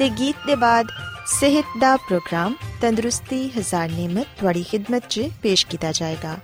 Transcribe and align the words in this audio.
ਤੇ 0.00 0.08
ਗੀਤ 0.08 0.36
ਦੇ 0.46 0.54
ਬਾਅਦ 0.54 0.86
ਸਿਹਤ 1.26 1.64
ਦਾ 1.80 1.96
ਪ੍ਰੋਗਰਾਮ 1.96 2.54
ਤੰਦਰੁਸਤੀ, 2.82 3.50
ਹਜ਼ਾਰ 3.58 3.88
ਨਿਮਤ 3.88 4.26
ਤੁਹਾਡੀ 4.38 4.64
ਖidmat 4.72 5.00
'ਚ 5.08 5.28
ਪੇਸ਼ 5.42 5.66
ਕੀਤਾ 5.66 5.92
ਜਾਏਗਾ 5.92 6.36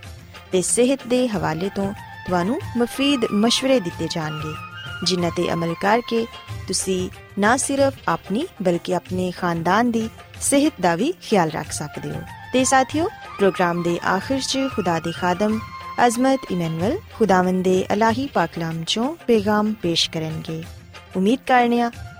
ਤੇ 0.52 0.62
ਸਿਹਤ 0.62 1.06
ਦੇ 1.06 1.28
ਹਵਾਲੇ 1.28 1.70
ਤੋਂ 1.74 1.92
ਤੁਹਾਨੂੰ 2.28 2.58
ਮਫੀਦ 2.76 3.24
مشਵਰੇ 3.24 3.80
ਦਿੱਤੇ 3.80 4.08
ਜਾਣਗੇ, 4.10 4.52
ਜਿਨ੍ਹਾਂ 5.04 5.30
ਤੇ 5.36 5.52
ਅਮਲ 5.52 5.74
ਕਰਕੇ 5.80 6.26
ਤੁਸੀਂ 6.68 7.10
ਨਾ 7.38 7.56
ਸਿਰਫ 7.56 7.94
ਆਪਣੀ 8.08 8.46
ਬਲਕਿ 8.62 8.94
ਆਪਣੇ 8.94 9.30
ਖਾਨਦਾਨ 9.30 9.90
ਦੀ 9.90 10.10
ਸਿਹਤ 10.40 10.72
ਦਾ 10.80 10.94
ਵੀ 10.94 11.12
ਖਿਆਲ 11.22 11.50
ਰੱਖ 11.50 11.72
ਸਕਦੇ 11.72 12.10
ਹੋ। 12.10 12.22
ਤੇ 12.52 12.64
ਸਾਥਿਓ, 12.64 13.08
ਪ੍ਰੋਗਰਾਮ 13.38 13.82
ਦੇ 13.82 13.98
ਆਖਿਰ 14.06 14.40
'ਚ 14.40 14.58
ਖੁਦਾ 14.74 15.00
ਦੇ 15.00 15.12
ਖਾਦਮ 15.12 15.60
ਅਜ਼ਮਤ 16.06 16.40
ਇਮਨੁਅਲ 16.50 16.98
ਖੁਦਾਵੰਦ 17.14 17.64
ਦੇ 17.64 17.84
ਅਲਾਹੀ 17.92 18.26
ਪਾਕਲਾਮ 18.26 18.84
ਚੋਂ 18.86 19.16
ਪੇਗਾਮ 19.26 19.72
ਪੇਸ਼ 19.72 20.10
ਕਰਨਗੇ। 20.10 20.62
ਉਮੀਦ 21.16 21.38
ਕਰਨੀਆ 21.46 21.90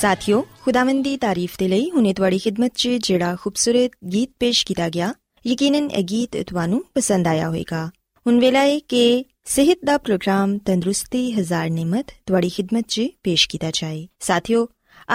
ਸਾਥਿਓ, 0.00 0.46
ਖੁਦਾਵੰਦ 0.60 1.04
ਦੀ 1.04 1.16
ਤਾਰੀਫ 1.16 1.58
ਦੇ 1.58 1.68
ਲਈ 1.68 1.90
ਹੁਨੇ 1.90 2.14
ਤੁਹਾਡੀ 2.14 2.38
ਖidmat 2.38 2.70
'ਚ 2.74 2.88
ਜਿਹੜਾ 2.88 3.36
ਖੂਬਸੂਰਤ 3.40 3.90
ਗੀਤ 4.12 4.30
ਪੇਸ਼ 4.40 4.66
ਕੀਤਾ 4.66 4.88
ਗਿਆ, 4.88 5.14
ਯਕੀਨਨ 5.46 5.90
ਇਹ 5.90 6.04
ਗੀਤ 6.04 6.50
ਤੁਹਾਨੂੰ 6.50 6.84
ਪਸੰਦ 6.94 7.26
ਆਇਆ 7.26 7.46
ਹੋਵੇਗਾ। 7.46 7.90
ਹੁਣ 8.26 8.40
ਵੇਲਾ 8.40 8.60
ਹੈ 8.60 8.78
ਕਿ 8.78 9.24
ਸਿਹਤ 9.44 9.78
ਦਾ 9.84 9.98
ਪ੍ਰੋਗਰਾਮ 9.98 10.58
ਤੰਦਰੁਸਤੀ, 10.58 11.32
ਹਜ਼ਾਰ 11.32 11.70
ਨਿਮਤ 11.70 12.06
ਤੁਹਾਡੀ 12.26 12.48
ਖidmat 12.48 12.84
'ਚ 12.88 13.02
ਪੇਸ਼ 13.22 13.48
ਕੀਤਾ 13.48 13.70
ਜਾਏ। 13.70 14.08
ਸਾਥਿਓ, 14.20 14.68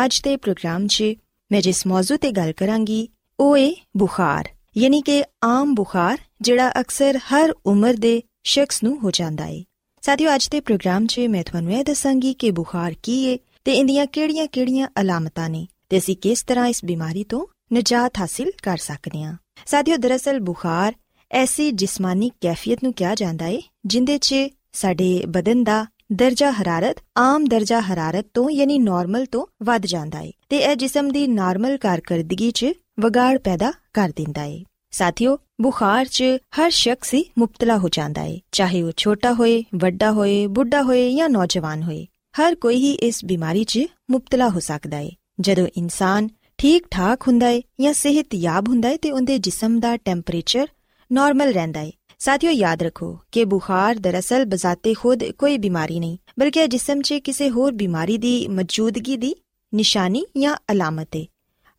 ਅੱਜ 0.06 0.22
ਦੇ 0.22 0.38
ਪ੍ਰੋਗਰਾਮ 0.38 0.88
'ਚ 0.88 1.04
ਮੈਂ 1.52 1.62
ਜਿਸ 1.62 1.88
ਮੌਜੂ 1.88 2.18
ਤੇ 2.18 2.32
ਗੱਲ 2.32 2.52
ਕਰਾਂਗੀ, 2.52 3.10
ਉਹ 3.40 3.58
ਹੈ 3.58 3.74
ਬੁਖਾਰ, 3.98 4.50
ਯਾਨੀ 4.78 5.02
ਕਿ 5.02 5.24
ਆਮ 5.44 5.76
ਬੁਖਾਰ, 5.76 6.18
ਜਿਹੜਾ 6.42 6.72
ਅਕਸਰ 6.80 7.18
ਹਰ 7.18 7.54
ਉਮਰ 7.66 7.94
ਦੇ 7.94 8.22
ਸ਼ਖਸ 8.44 8.84
ਨੂੰ 8.84 9.00
ਹੋ 9.00 9.12
ਜਾਂਦਾ 9.12 9.46
ਹੈ 9.46 9.64
ਸਾਥਿਓ, 10.02 10.36
ਅੱਜ 10.36 10.50
ਦੇ 10.50 10.60
ਪ੍ਰੋਗਰਾਮ 10.60 11.06
'ਚ 11.06 11.20
ਮੈਂ 11.20 11.44
ਤੁਹਾਨੂੰ 11.44 11.74
ਇਹ 11.74 11.84
ਦੱਸਾਂਗੀ 11.84 12.34
ਕਿ 12.34 12.52
ਬੁਖਾਰ 12.52 12.96
ਕੀ 13.04 13.34
ਹੈ 13.34 13.38
ਤੇ 13.66 13.72
ਇੰਦੀਆਂ 13.72 14.06
ਕਿਹੜੀਆਂ-ਕਿਹੜੀਆਂ 14.06 14.88
ਅਲਾਮਤਾਂ 15.02 15.50
ਨੇ 15.50 15.68
ਤੇ 15.90 15.98
ਅਸੀਂ 15.98 16.16
ਕਿਸ 16.18 16.44
ਤਰ੍ਹਾਂ 16.44 16.68
ਇਸ 16.68 16.86
ਬਿਮਾਰੀ 16.86 17.24
ਤੋਂ 17.24 17.46
ਨਜਾਤ 17.74 18.18
ਹਾਸਿਲ 18.20 18.52
ਕਰ 18.64 18.78
ਸਕਦੇ 18.78 19.24
ਹਾਂ? 19.24 19.38
ਸਾਥਿਓ, 19.66 19.98
ਦਰਅਸਲ 19.98 20.40
ਬੁਖਾਰ 20.40 20.94
ਐਸੀ 21.32 21.72
ਜਿਸਮਾਨੀ 21.72 22.32
ਕੈਫੀਅਤ 22.42 22.80
ਨੂੰ 22.84 22.94
ਕਿਹਾ 22.94 23.16
ਜਾਂਦਾ 23.16 23.46
ਹੈ 23.46 23.62
ਜਿੰਦੇ 23.86 24.18
'ਚ 24.18 24.36
ਸਾਡੇ 24.74 25.24
ਬਦਨ 25.28 25.64
ਦਾ 25.64 25.86
ਦਰਜਾ 26.12 26.52
ਹਰਾਰਤ, 26.52 26.96
ਆਮ 27.18 27.46
ਦਰਜਾ 27.46 27.80
ਹਰਾਰਤ 27.80 28.26
ਤੋਂ 28.34 28.50
ਯਾਨੀ 28.50 28.80
ਨਾਰਮਲ 28.80 29.26
ਤੋਂ 29.26 29.46
ਵੱਧ 29.64 29.86
ਜਾਂਦਾ 29.86 30.22
ਹੈ 30.22 30.32
ਤੇ 30.50 30.58
ਇਹ 30.58 30.76
ਜਿਸਮ 30.76 31.10
ਦੀ 31.12 31.28
ਨਾਰਮਲ 31.28 31.78
ਕਾਰਗਰਦਗੀ 31.78 32.52
'ਚ 32.52 32.66
ਵਿਗਾੜ 33.00 33.38
ਪੈਦਾ 33.38 33.74
ਕਰ 33.94 34.10
ਦਿੰਦਾ 34.16 34.42
ਹੈ 34.42 34.64
ਸਾਥੀਓ, 34.92 35.38
ਬੁਖਾਰ 35.62 36.06
'ਚ 36.06 36.24
ਹਰ 36.60 36.70
ਸ਼ਖਸ 36.70 37.14
ਹੀ 37.14 37.26
ਮੁਬਤਲਾ 37.38 37.78
ਹੋ 37.78 37.90
ਜਾਂਦਾ 37.90 38.22
ਹੈ 38.22 38.40
ਚਾਹੇ 38.52 38.82
ਉਹ 38.82 38.92
ਛੋਟਾ 38.98 39.34
ਹੋਏ, 39.34 39.64
ਵੱਡਾ 39.76 40.12
ਹੋਏ, 40.12 40.48
ਬੁੱਢਾ 40.48 40.82
ਹੋਏ 40.82 41.16
ਜਾਂ 41.16 41.30
ਨੌਜਵਾਨ 41.30 41.84
ਹੋਏ। 41.84 42.08
ਹਰ 42.42 42.56
ਕੋਈ 42.56 42.76
ਹੀ 42.76 42.92
ਇਸ 42.94 43.26
ਬਿਮਾਰੀ 43.26 43.64
'ਚ 43.64 43.80
ਮੁਬਤਲਾ 44.12 44.50
ਹੋ 44.50 44.60
ਸਕਦਾ 44.60 44.98
ਹੈ 44.98 45.10
ਜਦੋਂ 45.40 45.68
ਇਨਸਾਨ 45.78 46.30
ਠੀਕ 46.58 46.88
ਠਾਕ 46.92 47.28
ਹੁੰਦਾ 47.28 47.48
ਹੈ 47.48 47.62
ਜਾਂ 47.82 47.94
ਸਿਹਤਯਾਬ 47.94 48.70
ਹੁੰਦਾ 48.70 48.90
ਹੈ 48.90 48.98
ਤੇ 48.98 49.12
ਉਹਦੇ 49.12 49.38
ਜਿਸਮ 49.38 49.80
ਦਾ 49.80 49.98
ਟੈਂਪਰੇਚਰ 49.98 50.68
ਨਾਰਮਲ 51.12 51.52
ਰਹਿੰਦਾ 51.52 51.80
ਹੈ 51.80 51.92
ਸਾਥੀਓ, 52.20 52.52
ਯਾਦ 52.52 52.84
ਰੱਖੋ 52.84 53.20
ਕਿ 53.32 53.46
ਬੁਖਾਰ 53.46 53.96
ਦਰਅਸਲ 53.96 54.46
ਬਜ਼ਾਤੇ 54.46 54.94
ਖੁਦ 54.94 55.24
ਕੋਈ 55.32 55.58
ਬਿਮਾਰੀ 55.58 56.00
ਨਹੀਂ, 56.00 56.18
ਬਲਕਿ 56.40 56.68
ਜਿਸਮ 56.68 57.02
'ਚ 57.02 57.14
ਕਿਸੇ 57.14 57.50
ਹੋਰ 57.50 57.72
ਬਿਮਾਰੀ 57.72 58.18
ਦੀ 58.18 58.48
ਮੌਜੂਦਗੀ 58.48 59.18
ਦੀ 59.18 59.36
ਨਿਸ਼ਾਨੀ 59.74 60.26
ਜਾਂ 60.38 60.56
ਅਲਾਮਤ 60.72 61.16
ਏ। 61.16 61.26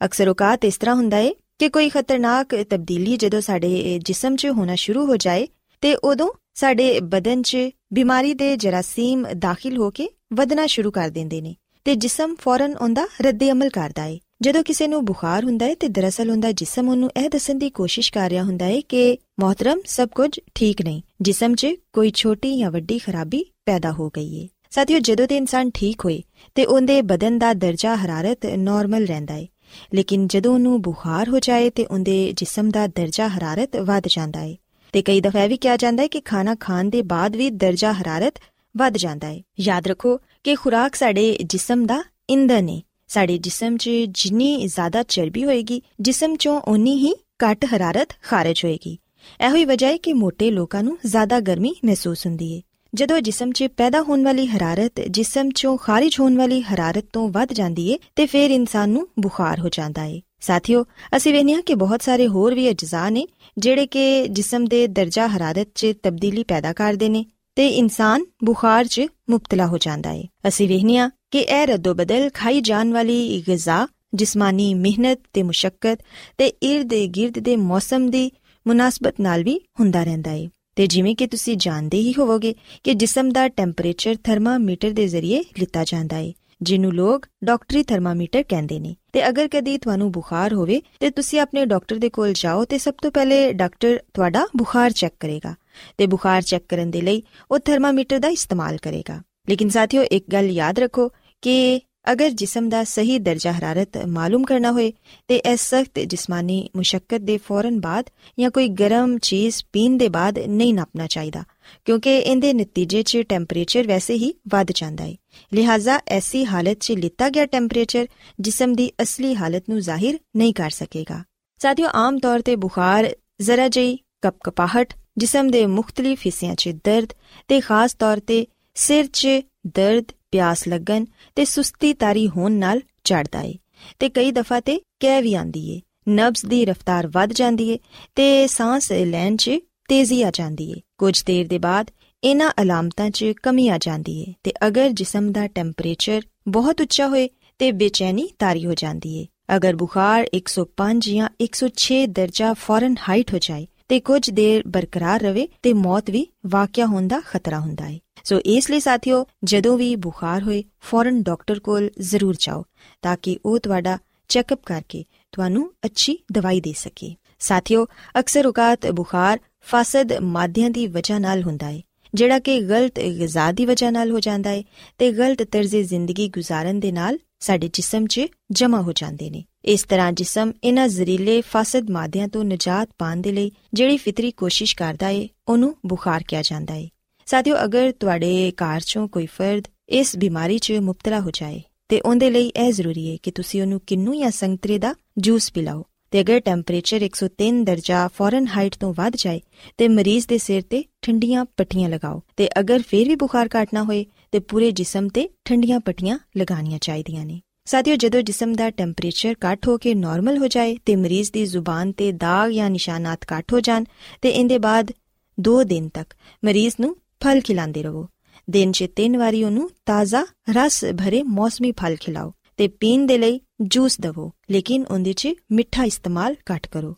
ਅਕਸਰ 0.04 0.28
ਔਕਾਤ 0.28 0.64
ਇਸ 0.64 0.76
ਤਰ੍ਹਾਂ 0.76 0.96
ਹੁੰਦਾ 0.96 1.16
ਹੈ 1.16 1.30
ਕਿ 1.58 1.68
ਕੋਈ 1.68 1.88
ਖਤਰਨਾਕ 1.88 2.54
ਤਬਦੀਲੀ 2.70 3.16
ਜਦੋਂ 3.16 3.40
ਸਾਡੇ 3.40 4.00
ਜਿਸਮ 4.04 4.36
'ਚ 4.36 4.46
ਹੋਣਾ 4.46 4.74
ਸ਼ੁਰੂ 4.74 5.06
ਹੋ 5.06 5.16
ਜਾਏ 5.16 5.48
ਤੇ 5.80 5.94
ਉਦੋਂ 5.94 6.30
ਸਾਡੇ 6.54 7.00
ਬਦਨ 7.00 7.42
'ਚ 7.42 7.56
ਬਿਮਾਰੀ 7.92 8.34
ਦੇ 8.34 8.56
ਜਰਾਸੀਮ 8.56 9.26
ਦਾਖਲ 9.38 9.76
ਹੋ 9.76 9.90
ਕੇ 9.90 10.08
ਵਧਣਾ 10.30 10.66
ਸ਼ੁਰੂ 10.66 10.90
ਕਰ 10.90 11.10
ਦਿੰਦੇ 11.10 11.40
ਨੇ 11.40 11.54
ਤੇ 11.84 11.94
ਜਿਸਮ 11.94 12.34
ਫੌਰਨ 12.34 12.74
ਉਹਦਾ 12.76 13.06
ਰੱਦੇ 13.22 13.50
ਅਮਲ 13.50 13.68
ਕਰਦਾ 13.68 14.02
ਹੈ 14.02 14.16
ਜਦੋਂ 14.42 14.62
ਕਿਸੇ 14.62 14.86
ਨੂੰ 14.86 15.04
ਬੁਖਾਰ 15.04 15.44
ਹੁੰਦਾ 15.44 15.66
ਹੈ 15.66 15.74
ਤੇ 15.74 15.88
ਦਰਅਸਲ 15.88 16.30
ਉਹਦਾ 16.30 16.50
ਜਿਸਮ 16.52 16.88
ਉਹਨੂੰ 16.88 17.10
ਇਹ 17.16 17.28
ਦੱਸਣ 17.30 17.58
ਦੀ 17.58 17.70
ਕੋਸ਼ਿਸ਼ 17.70 18.12
ਕਰ 18.12 18.30
ਰਿਹਾ 18.30 18.42
ਹੁੰਦਾ 18.42 18.64
ਹੈ 18.64 18.80
ਕਿ 18.88 19.16
ਮੋਹਤਰਮ 19.40 19.80
ਸਭ 19.86 20.08
ਕੁਝ 20.08 20.30
ਠੀਕ 20.54 20.82
ਨਹੀਂ, 20.82 21.00
ਜਿਸਮ 21.22 21.54
'ਚ 21.54 21.66
ਕੋਈ 21.92 22.10
ਛੋਟੀ 22.14 22.56
ਜਾਂ 22.58 22.70
ਵੱਡੀ 22.70 22.98
ਖਰਾਬੀ 22.98 23.44
ਪੈਦਾ 23.66 23.92
ਹੋ 23.92 24.08
ਗਈ 24.08 24.42
ਹੈ 24.42 24.48
ਸਾਥੀਓ, 24.70 24.98
ਜਦੋਂ 24.98 25.26
ਤੇ 25.26 25.36
ਇਨਸਾਨ 25.36 25.70
ਠੀਕ 25.74 26.04
ਹੋਏ 26.04 26.22
ਤੇ 26.54 26.64
ਉਹਦੇ 26.64 27.00
ਬਦਨ 27.02 27.38
ਦਾ 27.38 27.52
ਦਰਜਾ 27.54 27.94
ਹਰਾਰਤ 27.96 28.46
ਨਾਰਮਲ 28.46 29.06
ਰਹਿੰਦਾ 29.06 29.34
ਹੈ 29.34 29.46
ਲੇਕਿਨ 29.94 30.26
ਜਦੋਂ 30.26 30.54
ਉਹਨੂੰ 30.54 30.80
ਬੁਖਾਰ 30.82 31.28
ਹੋ 31.28 31.38
ਜਾਏ 31.38 31.70
ਤੇ 31.70 31.84
ਉਹਦੇ 31.84 32.32
ਜਿਸਮ 32.36 32.70
ਦਾ 32.70 32.86
ਦਰਜਾ 32.86 33.28
ਹਰਾਰਤ 33.28 33.76
ਵੱਧ 33.76 34.08
ਜਾਂਦਾ 34.08 34.40
ਹੈ 34.40 34.54
ਤੇ 34.94 35.02
ਕਈ 35.02 35.20
ਦਫਾ 35.20 35.42
ਇਹ 35.42 35.48
ਵੀ 35.48 35.56
ਕਿਹਾ 35.56 35.76
ਜਾਂਦਾ 35.76 36.02
ਹੈ 36.02 36.08
ਕਿ 36.08 36.20
ਖਾਣਾ 36.20 36.54
ਖਾਣ 36.54 36.90
ਦੇ 36.90 37.02
ਬਾਅਦ 37.02 37.36
ਵੀ 37.36 37.48
ਦਰਜਾ 37.50 37.92
ਹਰਾਰਤ 37.92 38.38
ਵੱਧ 38.76 38.96
ਜਾਂਦਾ 38.96 39.28
ਹੈ। 39.28 39.40
ਯਾਦ 39.60 39.86
ਰੱਖੋ 39.86 40.16
ਕਿ 40.44 40.54
ਖੁਰਾਕ 40.54 40.94
ਸਾਡੇ 40.94 41.38
ਜਿਸਮ 41.44 41.86
ਦਾ 41.86 42.02
ਇੰਧਨ 42.30 42.68
ਹੈ 42.68 42.80
ਸਾਡੇ 43.08 43.38
ਜਿਸਮ 43.38 43.76
'ਚ 43.76 43.90
ਜਿੰਨੀ 44.08 44.66
ਜ਼ਿਆਦਾ 44.66 45.02
ਚਰਬੀ 45.02 45.44
ਹੋਏਗੀ, 45.44 45.82
ਜਿਸਮ 46.00 46.34
'ਚੋਂ 46.34 46.60
ਉਨੀ 46.60 46.96
ਹੀ 46.96 47.12
ਘੱਟ 47.44 47.64
ਹਰਾਰਤ 47.64 48.08
ਖਾਰਜ 48.22 48.64
ਹੋਏਗੀ। 48.64 48.98
ਇਹੋ 49.40 49.54
ਹੀ 49.54 49.64
ਵਜ੍ਹਾ 49.64 49.90
ਹੈ 49.90 49.96
ਕਿ 49.96 50.12
ਮੋٹے 50.12 50.50
ਲੋਕਾਂ 50.52 50.82
ਨੂੰ 50.82 50.98
ਜ਼ਿਆਦਾ 51.06 51.40
ਗਰਮੀ 51.40 51.74
ਮਹਿਸੂਸ 51.84 52.26
ਹੁੰਦੀ 52.26 52.56
ਹੈ 52.56 52.62
ਜਦੋਂ 52.94 53.20
ਜਿਸਮ 53.20 53.52
'ਚ 53.52 53.66
ਪੈਦਾ 53.76 54.00
ਹੋਣ 54.02 54.24
ਵਾਲੀ 54.24 54.46
ਹਰਾਰਤ 54.46 55.00
ਜਿਸਮ 55.10 55.48
'ਚੋਂ 55.48 55.76
ਖਾਰਜ 55.76 56.16
ਹੋਣ 56.20 56.36
ਵਾਲੀ 56.36 56.60
ਹਰਾਰਤ 56.62 57.04
ਤੋਂ 57.12 57.28
ਵੱਧ 57.28 57.52
ਜਾਂਦੀ 57.52 57.92
ਹੈ 57.92 57.98
ਤੇ 58.16 58.26
ਫਿਰ 58.26 58.50
ਇਨਸਾਨ 58.50 58.90
ਨੂੰ 58.90 59.08
ਬੁਖਾਰ 59.18 59.60
ਹੋ 59.60 59.68
ਜਾਂਦਾ 59.68 60.02
ਹੈ 60.02 60.20
ਸਾਥੀਓ, 60.40 60.84
ਅਸੀਂ 61.16 61.32
ਵੇਖਿਆ 61.32 61.60
ਕਿ 61.60 61.74
ਬਹੁਤ 61.74 62.02
ਸਾਰੇ 62.02 62.26
ਹੋਰ 62.26 62.54
ਵੀ 62.54 62.70
ਅਜਜ਼ਾ 62.70 63.08
ਨੇ, 63.10 63.26
ਜਿਹੜੇ 63.58 63.86
ਕਿ 63.86 64.28
ਜਿਸਮ 64.28 64.64
ਦੇ 64.64 64.86
ਦਰਜਾ 64.86 65.26
ਹਰਾਰਤ 65.26 65.68
'ਚ 65.74 65.92
ਤਬਦੀਲੀ 66.02 66.44
ਪੈਦਾ 66.44 66.72
ਕਰਦੇ 66.72 67.08
ਨੇ। 67.08 67.24
ਤੇ 67.56 67.68
ਇਨਸਾਨ 67.68 68.24
ਬੁਖਾਰ 68.44 68.84
'ਚ 68.84 69.06
ਮੁਬਤਲਾ 69.30 69.66
ਹੋ 69.66 69.78
ਜਾਂਦਾ 69.78 70.10
ਹੈ 70.10 70.24
ਅਸੀਂ 70.48 70.68
ਵੇਖਿਆ 70.68 71.10
ਕਿ 71.30 71.38
ਇਹ 71.38 71.66
ਰੱਦੋ 71.66 71.94
ਬਦਲ 71.94 72.30
ਖਾਈ 72.34 72.60
ਜਾਣ 72.60 72.92
ਵਾਲੀ 72.92 73.44
ਗਿਜ਼ਾ, 73.48 73.88
ਜਿਸਮਾਨੀ 74.14 74.74
ਮਿਹਨਤ 74.74 75.20
ਤੇ 75.32 75.42
ਮੁਸ਼ਕਲ 75.42 75.96
ਤੇ 76.38 76.52
ird-gird 76.74 77.40
ਦੇ 77.40 77.56
ਮੌਸਮ 77.56 78.10
ਦੀ 78.10 78.30
ਮੁਨਾਸਬਤ 78.66 79.14
ਨਾਲ 79.20 79.42
ਵੀ 79.42 79.60
ਹੁੰਦਾ 79.80 80.04
ਰਹਿੰਦਾ 80.04 80.30
ਹੈ 80.30 80.48
ਤੇ 80.76 80.86
ਜਿਵੇਂ 80.86 81.16
ਕਿ 81.16 81.26
ਤੁਸੀਂ 81.26 81.56
ਜਾਣਦੇ 81.56 81.98
ਹੀ 81.98 82.14
ਹੋਵੋਗੇ 82.18 82.54
ਕਿ 82.84 82.94
ਜਿਸਮ 82.94 83.32
ਦਾ 83.32 83.48
ਟੈਂਪਰੇਚਰ 83.48 84.16
ਥਰਮਾਮੀਟਰ 84.24 84.90
ਦੇ 84.90 85.08
ਜ਼ਰੀਏ 85.08 85.44
ਲਿੱਤਾ 85.58 85.84
ਜਾਂਦਾ 85.84 86.16
ਹੈ 86.16 86.32
ਜਿਹਨੂੰ 86.62 86.92
ਲੋਕ 86.92 87.26
ਡਾਕਟਰੀ 87.44 87.82
ਥਰਮਾਮੀਟਰ 87.82 88.42
ਕਹਿੰਦੇ 88.42 88.78
ਨੇ। 88.78 88.96
ਤੇ 89.12 89.28
ਅਗਰ 89.28 89.48
ਕਦੀ 89.48 89.78
ਤੁਹਾਨੂੰ 89.78 90.12
ਬੁਖਾਰ 90.12 90.54
ਹੋਵੇ 90.54 90.82
ਤੇ 91.00 91.10
ਤੁਸੀਂ 91.10 91.40
ਆਪਣੇ 91.40 91.66
ਡਾਕਟਰ 91.66 91.96
ਦੇ 91.96 92.08
ਕੋਲ 92.08 92.32
ਜਾਓ 92.32 92.64
ਤੇ 92.64 92.78
ਸਭ 92.78 92.94
ਤੋਂ 93.02 93.10
ਪਹਿਲੇ 93.10 93.52
ਡਾਕਟਰ 93.52 94.00
ਤੁਹਾਡਾ 94.14 94.46
ਬੁਖਾਰ 94.56 94.90
ਚੈੱਕ 94.90 95.14
ਕਰੇਗਾ। 95.20 95.54
ਤੇ 95.98 96.06
ਬੁਖਾਰ 96.06 96.42
ਚੈੱਕ 96.42 96.64
ਕਰਨ 96.68 96.90
ਦੇ 96.90 97.00
ਲਈ 97.00 97.22
ਉਹ 97.50 97.58
ਥਰਮਾਮੀਟਰ 97.58 98.18
ਦਾ 98.18 98.28
ਇਸਤੇਮਾਲ 98.28 98.76
ਕਰੇਗਾ। 98.76 99.20
ਲੇਕਿਨ 99.48 99.68
ਸਾਥੀਓ, 99.68 100.02
ਇੱਕ 100.02 100.24
ਗੱਲ 100.32 100.50
ਯਾਦ 100.50 100.78
ਰੱਖੋ 100.78 101.10
ਕਿ 101.42 101.80
ਅਗਰ 102.12 102.30
ਜਿਸਮ 102.30 102.68
ਦਾ 102.68 102.82
ਸਹੀ 102.84 103.18
ਦਰਜਾ 103.18 103.52
ਹਰਾਰਤ 103.52 103.96
ਮਾਲੂਮ 104.06 104.44
ਕਰਨਾ 104.44 104.70
ਹੋਏ 104.72 104.92
ਤੇ 105.28 105.36
ਇਸ 105.36 105.60
ਸਖਤ 105.60 105.98
ਜਿਸਮਾਨੀ 106.00 106.58
ਮੁਸ਼ਕਲ 106.76 107.18
ਦੇ 107.18 107.36
ਫੌਰਨ 107.38 107.80
ਬਾਅਦ 107.80 108.10
ਜਾਂ 108.38 108.50
ਕੋਈ 108.50 108.68
ਗਰਮ 108.68 109.16
ਚੀਜ਼ 109.18 109.62
ਪੀਣ 109.72 109.96
ਦੇ 109.96 110.08
ਬਾਅਦ 110.08 110.38
ਨਹੀਂ 110.38 110.74
ਨਾਪਣਾ 110.74 111.06
ਚਾਹੀਦਾ, 111.06 111.42
ਕਿਉਂਕਿ 111.84 112.16
ਇਹਦੇ 112.16 112.52
ਨਤੀਜੇ 112.52 113.02
'ਚ 113.02 113.22
ਟੈਂਪਰੇਚਰ 113.28 113.86
ਵੈਸੇ 113.86 114.14
ਹੀ 114.14 114.32
ਵੱਧ 114.48 114.72
ਜਾਂਦਾ 114.74 115.04
ਹੈ 115.04 115.14
ਲਿਹਾਜ਼ਾ 115.54 116.00
ਐਸੀ 116.08 116.44
ਹਾਲਤ 116.44 116.76
'ਚ 116.80 116.92
ਲਿੱਤਾ 116.92 117.28
ਗਿਆ 117.28 117.46
ਟੈਂਪਰੇਚਰ 117.46 118.06
ਜਿਸਮ 118.40 118.74
ਦੀ 118.74 118.90
ਅਸਲੀ 119.02 119.34
ਹਾਲਤ 119.34 119.68
ਨੂੰ 119.68 119.80
ਜ਼ਾਹਿਰ 119.80 120.18
ਨਹੀਂ 120.36 120.54
ਕਰ 120.54 120.70
ਸਕੇਗਾ। 120.70 121.22
ਸਾਥੀਓ, 121.60 121.88
ਆਮ 121.94 122.18
ਤੌਰ 122.18 122.40
ਤੇ 122.40 122.56
ਬੁਖਾਰ 122.56 123.10
ਜ਼ਰਾ 123.40 123.68
ਜਿਹੀ 123.68 123.98
ਕਪਕਪਾਹਟ 124.22 124.94
ਜਿਸਮ 125.18 125.48
ਦੇ 125.48 125.66
ਮੁxtਲਿਫ 125.66 126.20
ਹਿੱਸਿਆਂ 126.26 126.54
'ਚ 126.54 126.68
ਦਰਦ 126.68 127.12
ਤੇ 127.48 127.60
ਖਾਸ 127.60 127.94
ਤੌਰ 127.94 128.20
ਤੇ 128.20 128.46
ਸਿਰ 128.74 129.06
'ਚ 129.12 129.28
ਦਰਦ, 129.66 130.04
ਪਿਆਸ 130.30 130.68
ਲੱਗਣ 130.68 131.04
ਤੇ 131.36 131.44
ਸੁਸਤੀ 131.44 131.92
ਤਾਰੀ 131.92 132.28
ਹੋਣ 132.28 132.52
ਨਾਲ 132.52 132.80
ਚੜਦਾ 133.04 133.40
ਏ 133.40 133.54
ਤੇ 133.98 134.08
ਕਈ 134.08 134.32
ਦਫਾ 134.32 134.60
ਤੇ 134.60 134.80
ਕਹਿ 135.00 135.22
ਵੀ 135.22 135.34
ਆਂਦੀ 135.34 135.70
ਏ, 135.70 135.80
ਨਬਜ਼ 136.08 136.46
ਦੀ 136.46 136.64
ਰਫ਼ਤਾਰ 136.64 137.06
ਵੱਧ 137.06 137.32
ਜਾਂਦੀ 137.32 137.68
ਏ 137.68 137.78
ਤੇ 138.14 138.46
ਸਾਹ 138.46 138.80
ਲੈਣ 139.04 139.36
'ਚ 139.36 139.50
ਤੇਜ਼ੀ 139.88 140.22
ਆ 140.22 140.30
ਜਾਂਦੀ 140.30 140.70
ਏ। 140.70 140.74
ਕੁਝ 140.98 141.24
ਦੇਰ 141.24 141.46
ਦੇ 141.46 141.58
ਬਾਅਦ 141.58 141.90
ਇਹਨਾਂ 142.24 142.50
ਅਲਾਮਤਾਂ 142.62 143.10
'ਚ 143.10 143.32
ਕਮੀ 143.42 143.68
ਆ 143.68 143.78
ਜਾਂਦੀ 143.78 144.20
ਏ 144.20 144.34
ਤੇ 144.42 144.52
ਅਗਰ 144.66 144.90
ਜਿਸਮ 144.90 145.32
ਦਾ 145.32 145.46
ਟੈਂਪਰੇਚਰ 145.46 146.22
ਬਹੁਤ 146.48 146.80
ਉੱਚਾ 146.80 147.08
ਹੋਏ 147.08 147.28
ਤੇ 147.58 147.72
ਬੇਚੈਨੀ 147.72 148.28
ਤਾਰੀ 148.38 148.66
ਹੋ 148.66 148.74
ਜਾਂਦੀ 148.74 149.16
ਏ। 149.16 149.26
ਅਗਰ 149.56 149.76
ਬੁਖਾਰ 149.76 150.26
105 150.36 150.98
ਜਾਂ 150.98 151.28
106 151.44 152.06
ਦਰਜਾ 152.06 152.52
ਫੌਰਨ 152.52 152.94
ਹਾਈਟ 153.08 153.32
ਹੋ 153.34 153.38
ਜਾਏ 153.38 153.66
ਤੇ 153.88 154.00
ਕੁਝ 154.00 154.30
ਦੇਰ 154.30 154.62
ਬਰਕਰਾਰ 154.66 155.20
ਰਵੇ 155.20 155.48
ਤੇ 155.62 155.72
ਮੌਤ 155.72 156.10
ਵੀ 156.10 156.26
ਵਾਕਿਆ 156.46 156.86
ਹੋਣ 156.86 157.08
ਦਾ 157.08 157.20
ਖਤਰਾ 157.20 157.60
ਹੁੰਦਾ 157.60 157.84
ਹੈ 157.84 157.98
ਸੋ 158.24 158.38
ਇਸ 158.44 158.70
ਲਈ 158.70 158.80
ਸਾਥੀਓ, 158.80 159.24
ਜਦੋਂ 159.44 159.76
ਵੀ 159.78 159.94
ਬੁਖਾਰ 159.96 160.42
ਹੋਏ, 160.42 160.62
ਫੌਰਨ 160.80 161.22
ਡਾਕਟਰ 161.22 161.60
ਕੋਲ 161.60 161.90
ਜ਼ਰੂਰ 162.00 162.36
ਜਾਓ, 162.40 162.64
ਤਾਂ 163.02 163.16
ਕਿ 163.22 163.38
ਉਹ 163.44 163.58
ਤੁਹਾਡਾ 163.58 163.98
ਚੈੱਕਅਪ 164.30 164.60
ਕਰਕੇ 164.66 165.04
ਤੁਹਾਨੂੰ 165.32 165.70
ਅੱਛੀ 165.84 166.18
ਦਵਾਈ 166.32 166.60
ਦੇ 166.60 166.72
ਸਕੇ। 166.76 167.14
ਸਾਥੀਓ, 167.38 167.86
ਅਕਸਰ 168.18 168.46
ਔਕਾਤ 168.46 168.86
ਬੁਖਾਰ 168.86 169.38
ਫਾਸਦ 169.60 170.12
ਮਾਧਿਆਂ 170.22 170.70
ਦੀ 170.70 170.86
ਵਜ੍ਹਾ 170.86 171.18
ਨਾਲ 171.18 171.42
ਹੁੰਦਾ 171.42 171.70
ਹੈ 171.70 171.80
ਜਿਹੜਾ 172.14 172.38
ਕਿ 172.38 172.60
ਗਲਤ 172.60 173.00
ਗਿਜ਼ਾ 173.00 173.50
ਦੀ 173.52 173.66
ਵਜ੍ਹਾ 173.66 173.90
ਨਾਲ 173.90 174.10
ਹੋ 174.10 174.20
ਜਾਂਦਾ 174.20 174.50
ਹੈ 174.50 174.62
ਤੇ 174.98 175.10
ਗਲਤ 175.12 175.42
ਤਰਜ਼ੇ 175.42 175.82
ਜ਼ਿੰਦਗੀ 175.82 176.28
ਗੁਜ਼ਾਰਨ 176.28 176.80
ਦੇ 176.80 176.92
ਨਾਲ 176.92 177.18
ਸਾਡੇ 177.40 177.70
ਜਿਸਮ 177.72 178.06
'ਚ 178.06 178.20
ਜਮਾ 178.50 178.80
ਹੋ 178.80 178.92
ਜਾਂਦੇ 178.92 179.30
ਨੇ। 179.30 179.44
ਇਸ 179.64 179.84
ਤਰ੍ਹਾਂ 179.84 180.12
ਜਿਸਮ 180.12 180.52
ਇਹਨਾਂ 180.64 180.88
ਜ਼ਰੀਲੇ 180.88 181.40
ਫਾਸਦ 181.40 181.90
ਮਾਦਿਆਂ 181.90 182.28
ਤੋਂ 182.28 182.44
ਨਜਾਤ 182.44 182.88
ਪਾਉਣ 182.98 183.16
ਦੇ 183.16 183.32
ਲਈ 183.32 183.52
ਜਿਹੜੀ 183.74 183.96
ਫਿਤਰੀ 183.96 184.30
ਕੋਸ਼ਿਸ਼ 184.30 184.76
ਕਰਦਾ 184.76 185.08
ਏ, 185.08 185.28
ਉਹਨੂੰ 185.48 185.76
ਬੁਖਾਰ 185.86 186.24
ਕਿਹਾ 186.28 186.42
ਜਾਂਦਾ 186.42 186.74
ਏ। 186.74 186.88
ਸਾਥੀਓ, 187.26 187.56
ਅਗਰ 187.64 187.92
ਤੁਹਾਡੇ 188.00 188.52
ਘਰ 188.52 188.80
'ਚੋਂ 188.80 189.08
ਕੋਈ 189.08 189.26
ਫਰਦ 189.26 189.64
ਇਸ 189.88 190.16
ਬਿਮਾਰੀ 190.16 190.58
'ਚ 190.58 190.72
ਮੁਬਤਲਾ 190.72 191.20
ਹੋ 191.20 191.30
ਜਾਏ, 191.30 191.62
ਤੇ 191.88 192.00
ਉਹਦੇ 192.00 192.30
ਲਈ 192.30 192.48
ਇਹ 192.48 192.72
ਜ਼ਰੂਰੀ 192.72 193.06
ਏ 193.06 193.18
ਕਿ 193.22 193.30
ਤੁਸੀਂ 193.30 193.62
ਉਹਨੂੰ 193.62 193.80
ਕਿੰਨੂ 193.86 194.14
ਜਾਂ 194.14 194.30
ਸੰਤਰੇ 194.30 194.78
ਦਾ 194.78 194.94
ਜੂਸ 195.18 195.52
ਪਿਲਾਓ। 195.52 195.84
ਤੇ 196.10 196.20
ਅਗਰ 196.20 196.40
ਟੈਂਪਰੇਚਰ 196.40 197.02
103 197.02 197.64
ਦਰਜਾ 197.64 198.08
ਫੌਰਨ 198.08 198.46
ਹਾਈਟ 198.46 198.76
ਤੋਂ 198.76 198.94
ਵੱਧ 198.94 199.12
ਜਾਏ, 199.16 199.40
ਤੇ 199.78 199.88
ਮਰੀਜ਼ 199.88 200.28
ਦੇ 200.28 200.38
ਸਿਰ 200.38 200.62
ਤੇ 200.62 200.84
ਠੰਡੀਆਂ 201.02 201.44
ਪੱਟੀਆਂ 201.56 201.88
ਲਗਾਓ। 201.88 202.22
ਤੇ 202.36 202.48
ਅਗਰ 202.60 202.82
ਫੇਰ 202.88 203.08
ਵੀ 203.08 203.14
ਬੁਖਾਰ 203.14 203.48
ਘਟਣਾ 203.62 203.82
ਹੋਏ 203.82 204.06
ਤੇ 204.36 204.40
ਪੂਰੇ 204.40 204.70
ਜਿਸਮ 204.70 205.08
ਤੇ 205.08 205.28
ਠੰਡੀਆਂ 205.44 205.78
ਪੱਟੀਆਂ 205.80 206.18
ਲਗਾਉਣੀਆਂ 206.36 206.78
ਚਾਹੀਦੀਆਂ 206.78 207.24
ਨੇ। 207.26 207.40
ਸਾਥੀਓ, 207.64 207.94
ਜਦੋਂ 207.96 208.20
ਜਿਸਮ 208.22 208.52
ਦਾ 208.52 208.68
ਟੈਂਪਰੇਚਰ 208.70 209.34
ਘਟ 209.44 209.68
ਹੋ 209.68 209.76
ਕੇ 209.78 209.94
ਨਾਰਮਲ 209.94 210.38
ਹੋ 210.38 210.46
ਜਾਏ 210.46 210.76
ਤੇ 210.86 210.96
ਮਰੀਜ਼ 210.96 211.30
ਦੀ 211.32 211.44
ਜ਼ੁਬਾਨ 211.46 211.92
ਤੇ 211.92 212.10
ਦਾਗ 212.12 212.50
ਜਾਂ 212.50 212.68
ਨਿਸ਼ਾਨਾਤ 212.70 213.24
ਘਟ 213.32 213.52
ਹੋ 213.52 213.60
ਜਾਣ, 213.60 213.84
ਤੇ 214.22 214.30
ਇਹਦੇ 214.30 214.58
ਬਾਅਦ 214.58 214.92
2 215.38 215.62
ਦਿਨ 215.64 215.88
ਤੱਕ 215.88 216.14
ਮਰੀਜ਼ 216.44 216.74
ਨੂੰ 216.80 216.96
ਫਲ 217.24 217.40
ਖਿਲਾਉਂਦੇ 217.40 217.82
ਰਹੋ। 217.82 218.06
ਦਿਨ 218.50 218.72
'ਚ 218.72 218.86
ਤਿੰਨ 218.96 219.16
ਵਾਰੀ 219.16 219.42
ਉਹਨੂੰ 219.44 219.70
ਤਾਜ਼ਾ 219.86 220.24
ਰਸ 220.50 220.84
ਭਰੇ 220.98 221.22
ਮੌਸਮੀ 221.22 221.72
ਫਲ 221.72 221.96
ਖਿਲਾਓ 221.96 222.32
ਤੇ 222.56 222.68
ਪੀਣ 222.68 223.06
ਦੇ 223.06 223.18
ਲਈ 223.18 223.40
ਜੂਸ 223.60 224.00
ਦਵੋ, 224.00 224.30
ਲੇਕਿਨ 224.50 224.84
ਉਹਦੇ 224.90 225.12
'ਚ 225.12 225.34
ਮਿੱਠਾ 225.52 225.84
ਇਸਤੇਮਾਲ 225.84 226.36
ਘੱਟ 226.52 226.66
ਕਰੋ। 226.66 226.96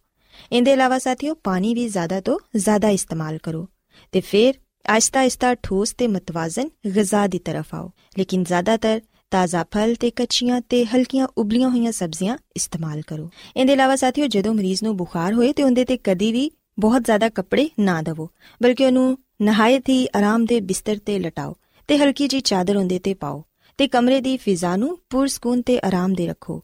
ਇਹਦੇ 0.52 0.73
ਇਲਾਵਾ 0.73 0.99
ਸਾਥੀਓ, 0.99 1.35
ਪਾਣੀ 1.35 1.75
ਵੀ 1.75 1.88
ਜ਼ਿਆਦਾ 1.88 2.21
ਤੋਂ 2.21 2.38
ਜ਼ਿਆਦਾ 2.57 2.88
ਇਸਤੇਮਾਲ 2.90 3.38
ਕਰੋ 3.38 3.68
ਤੇ 4.12 4.21
ਫਿਰ 4.21 4.54
ਆਇਸਤਾ 4.88 5.21
ਆਇਸਤਾ 5.21 5.54
ਠੋਸ 5.54 5.92
ਤੇ 5.92 6.07
ਮਤਵਾਜ਼ਨ 6.09 6.68
ਗਿਜ਼ਾ 6.95 7.26
ਦੀ 7.26 7.38
ਤਰਫ 7.38 7.75
ਆਓ 7.75 7.90
ਲੇਕਿਨ 8.18 8.45
ਜ਼ਿਆਦਾਤਰ 8.45 9.00
ਤਾਜ਼ਾ 9.30 9.64
ਫਲ 9.73 9.95
ਤੇ 9.95 10.11
ਕੱਚੀਆਂ 10.11 10.61
ਤੇ 10.68 10.85
ਹਲਕੀਆਂ 10.85 11.26
ਉਬਲੀਆਂ 11.37 11.71
ਹੋਈਆਂ 11.71 11.92
ਸਬਜ਼ੀਆਂ 11.92 12.37
ਇਸਤੇਮਾਲ 12.57 13.02
ਕਰੋ 13.02 13.28
ਇਹਦੇ 13.57 13.73
ਇਲਾਵਾ 13.73 13.97
ਸਾਥੀਓ 13.97 14.26
ਜਦੋਂ 14.26 14.54
ਮਰੀਜ਼ 14.54 14.83
ਨੂੰ 14.85 14.97
ਬੁਖਾਰ 14.97 15.35
ਹੋਏ 15.35 15.52
ਤੇ 15.52 15.62
ਉਹਦੇ 15.62 15.85
ਤੇ 15.85 15.97
ਕਦੀ 16.04 16.30
ਵੀ 16.33 16.50
ਬਹੁਤ 16.78 17.02
ਜ਼ਿਆਦਾ 17.02 17.28
ਕੱਪੜੇ 17.28 17.68
ਨਾ 17.80 18.00
ਦਵੋ 18.02 18.28
ਬਲਕਿ 18.61 18.85
ਉਹਨੂੰ 18.85 19.16
ਨਹਾਇਤ 19.42 19.88
ਹੀ 19.88 20.07
ਆਰਾਮ 20.16 20.45
ਦੇ 20.45 20.61
ਬਿਸਤਰ 20.62 20.99
ਤੇ 21.07 21.18
ਲਟਾਓ 21.18 21.54
ਤੇ 21.88 21.99
ਹਲਕੀ 21.99 22.28
ਜੀ 22.28 22.40
ਚਾਦਰ 22.40 22.76
ਉਹਦੇ 22.76 22.99
ਤੇ 22.99 23.14
ਪਾਓ 23.14 23.42
ਤੇ 23.78 23.88
ਕਮਰੇ 23.88 24.21
ਦੀ 24.21 24.37
ਫਿਜ਼ਾ 24.37 24.75
ਨੂੰ 24.76 24.99
ਪੁਰਸਕੂਨ 25.11 25.62
ਤੇ 25.62 25.78
ਆਰਾਮ 25.85 26.14
ਦੇ 26.14 26.26
ਰੱਖੋ 26.26 26.61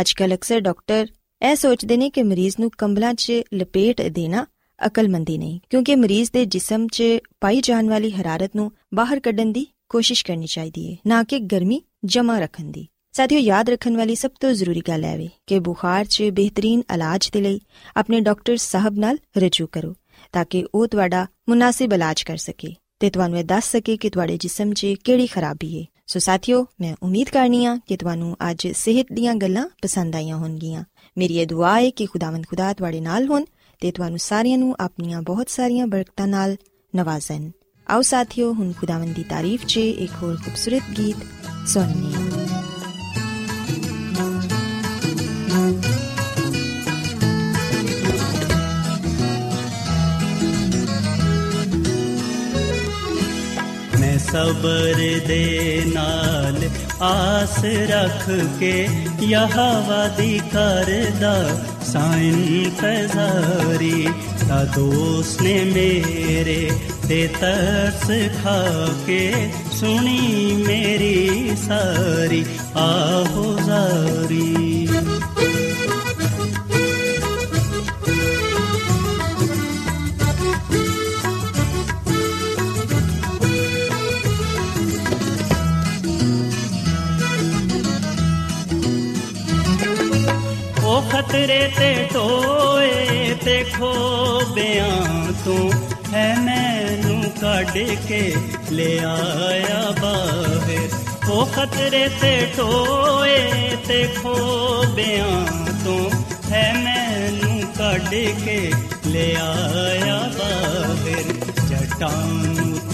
ਅੱਜਕੱਲ 0.00 0.34
ਅਕਸਰ 0.34 0.60
ਡਾਕਟਰ 0.60 1.06
ਇਹ 1.42 1.54
ਸੋਚਦੇ 1.56 1.96
ਨੇ 1.96 2.08
ਕਿ 2.10 2.22
ਮਰੀਜ਼ 2.22 2.56
ਨੂੰ 2.60 2.70
ਕੰਬਲਾਂ 2.78 3.12
'ਚ 3.14 3.42
ਲਪੇਟ 3.54 4.02
ਦੇਣਾ 4.08 4.44
ਅਕਲਮੰਦੀ 4.86 5.38
ਨਹੀਂ, 5.38 5.58
ਕਿਉਂਕਿ 5.70 5.94
ਮਰੀਜ਼ 5.94 6.30
ਦੇ 6.32 6.44
ਜਿਸਮ 6.44 6.86
'ਚ 6.86 7.02
ਪਾਈ 7.40 7.60
ਜਾਣ 7.60 7.88
ਵਾਲੀ 7.88 8.10
ਹਰਾਰਤ 8.10 8.56
ਨੂੰ 8.56 8.70
ਬਾਹਰ 8.94 9.20
ਕੱਢਣ 9.20 9.52
ਦੀ 9.52 9.66
ਕੋਸ਼ਿਸ਼ 9.88 10.24
ਕਰਨੀ 10.24 10.46
ਚਾਹੀਦੀ 10.46 10.90
ਹੈ 10.92 10.96
ਨਾ 11.06 11.22
ਕਿ 11.22 11.38
ਗਰਮੀ 11.38 11.82
ਜਮਾ 12.04 12.38
ਰੱਖਣ 12.38 12.64
ਦੀ। 12.64 12.86
ਸਾਥੀਓ, 13.12 13.38
ਯਾਦ 13.38 13.70
ਰੱਖਣ 13.70 13.96
ਵਾਲੀ 13.96 14.14
ਸਭ 14.14 14.30
ਤੋਂ 14.40 14.52
ਜ਼ਰੂਰੀ 14.52 14.82
ਗੱਲ 14.88 15.04
ਹੈ 15.04 15.28
ਕਿ 15.46 15.58
ਬੁਖਾਰ 15.58 16.04
'ਚ 16.04 16.22
ਬਿਹਤਰੀਨ 16.32 16.82
ਇਲਾਜ 16.94 17.30
ਦੇ 17.30 17.40
ਲਈ 17.40 17.60
ਆਪਣੇ 17.96 18.20
ਡਾਕਟਰ 18.20 18.56
ਸਾਹਿਬ 18.56 18.98
ਨਾਲ 18.98 19.18
ਰਜੂ 19.38 19.66
ਕਰੋ, 19.66 19.94
ਤਾਂ 20.32 20.44
ਕਿ 20.44 20.64
ਉਹ 20.74 20.86
ਤੁਹਾਡਾ 20.86 21.26
ਮੁਨਾਸਿਬ 21.48 21.92
ਇਲਾਜ 21.92 22.22
ਕਰ 22.22 22.36
ਸਕੇ 22.36 22.74
ਤੇ 23.00 23.10
ਤੁਹਾਨੂੰ 23.10 23.38
ਇਹ 23.38 23.44
ਦੱਸ 23.44 23.70
ਸਕੇ 23.72 23.96
ਕਿ 23.96 24.10
ਤੁਹਾਡੇ 24.10 24.36
ਜਿਸਮ 24.36 24.72
'ਚ 24.72 24.86
ਕਿਹੜੀ 25.04 25.26
ਖਰਾਬੀ 25.26 25.80
ਹੈ 25.80 25.86
ਸੋ 26.06 26.18
ਸਾਥੀਓ, 26.18 26.66
ਮੈਂ 26.80 26.94
ਉਮੀਦ 27.02 27.28
ਕਰਨੀ 27.28 27.64
ਆ 27.64 27.78
ਕਿ 27.86 27.96
ਤੁਹਾਨੂੰ 27.96 28.36
ਅੱਜ 28.50 28.66
ਸਿਹਤ 28.68 29.12
ਦੀਆਂ 29.12 29.34
ਗੱਲਾਂ 29.34 29.68
ਪਸੰਦ 29.82 30.16
ਆਈਆਂ 30.16 30.36
ਹੋਣਗੀਆਂ। 30.36 30.84
ਮੇਰੀ 31.18 31.38
ਇਹ 31.38 31.46
ਦੁਆ 31.46 31.80
ਹੈ 31.80 31.90
ਕਿ 31.90 32.06
ਖੁਦਾਵੰਦ 32.06 32.46
ਖੁਦਾ 32.46 32.72
ਤੁਹਾਡੇ 32.72 33.00
ਨਾਲ 33.00 33.26
ਹੋਣ 33.26 33.44
ਤੇ 33.80 33.90
ਤੁਹਾਨੂੰ 33.90 34.18
ਸਾਰਿਆਂ 34.18 34.58
ਨੂੰ 34.58 34.76
ਆਪਣੀਆਂ 34.80 35.22
ਬਹੁਤ 35.22 35.48
ਸਾਰੀਆਂ 35.48 35.86
ਬਰਕਤਾਂ 35.86 36.26
ਨਾਲ 36.26 36.56
ਨਵਾਜ਼ਣ 36.96 37.50
ਆਓ 37.90 38.02
ਸਾਥੀਓ, 38.02 38.52
ਹੁਣ 38.52 38.72
ਖੁਦਾਵੰਦ 38.72 39.14
ਦੀ 39.14 39.22
ਤਾਰੀਫ 39.22 39.64
'ਚ 39.66 39.76
ਇੱਕ 39.76 40.12
ਹੋਰ 40.22 40.36
ਖੂਬਸੂਰਤ 40.36 40.82
ਗੀਤ 40.98 41.16
ਸੁਣੀਏ 41.68 42.28
ਮੈਂ 54.00 54.18
ਸਬਰ 54.18 54.94
ਦੇ 55.28 55.82
ਨਾਲ 55.86 56.62
ਆਸ 57.02 57.64
ਰੱਖ 57.64 58.30
ਕੇ 58.60 58.88
ਯਹਵਾ 59.22 60.08
ਦੀ 60.08 60.40
ਕਰਦਾ 60.52 61.34
ਸਾਇਨ 61.92 62.70
ਤਜ਼ਾਰੀ 62.80 64.06
ਤਾ 64.48 64.64
ਦੋਸਤ 64.64 65.42
ਨੇ 65.42 65.54
ਮੇਰੇ 65.74 66.70
ਤੇ 67.08 67.26
ਤਰਸ 67.40 68.10
ਖਾ 68.42 68.58
ਕੇ 69.06 69.32
ਸੁਣੀ 69.72 70.54
ਮੇਰੀ 70.66 71.56
ਸਾਰੀ 71.66 72.44
ਆਹੋ 72.76 73.56
ਉਹ 91.00 91.06
ਖਤਰੇ 91.10 91.70
ਤੇ 91.78 92.08
ਟੋਏ 92.12 93.34
ਤੇ 93.44 93.64
ਖੋਬਿਆਂ 93.78 95.32
ਤੂੰ 95.44 95.72
ਹੈ 96.12 96.36
ਮੈਨੂੰ 96.40 97.22
ਕੱਢ 97.40 97.70
ਕੇ 98.08 98.34
ਲੈ 98.70 98.98
ਆਇਆ 99.04 99.94
ਬਾਹਰ। 100.02 100.88
ਉਹ 101.30 101.46
ਖਤਰੇ 101.46 102.08
ਤੇ 102.08 102.48
ਟੋਏ 102.56 103.76
ਤੇ 103.88 104.08
ਖੋਬਿਆਂ 104.22 105.46
ਤੂੰ 105.84 106.10
ਹੈ 106.50 106.72
ਮੈਨੂੰ 106.72 107.60
ਕੱਢ 107.78 108.08
ਕੇ 108.44 108.72
ਲੈ 109.06 109.34
ਆਇਆ 109.40 110.30
ਬਾਹਰ। 110.38 111.22
ਜਟਾਂ 111.68 112.10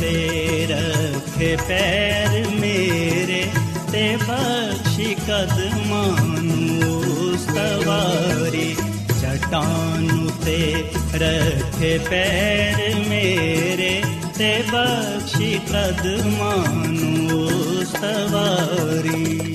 ਤੇ 0.01 0.67
ਰੱਖੇ 0.71 1.57
ਪੈਰ 1.57 2.49
ਮੇਰੇ 2.61 3.45
ਤੇ 3.93 4.17
ਬਖਸ਼ੀ 4.17 5.15
ਕਦਮਾਂ 5.15 6.07
ਨੂੰ 6.07 6.26
ਸਵਾਰੀ 7.67 8.75
ਚਟਾਨ 9.21 10.29
ਤੇ 10.45 10.59
ਰੱਖੇ 11.15 11.97
ਪੈਰ 12.11 12.95
ਮੇਰੇ 13.09 14.03
ਤੇ 14.39 14.51
ਬਖਸ਼ੀ 14.73 15.53
ਕਦਮਾਂ 15.69 16.85
ਨੂੰ 16.87 17.49
ਸਵਾਰੀ 17.87 19.55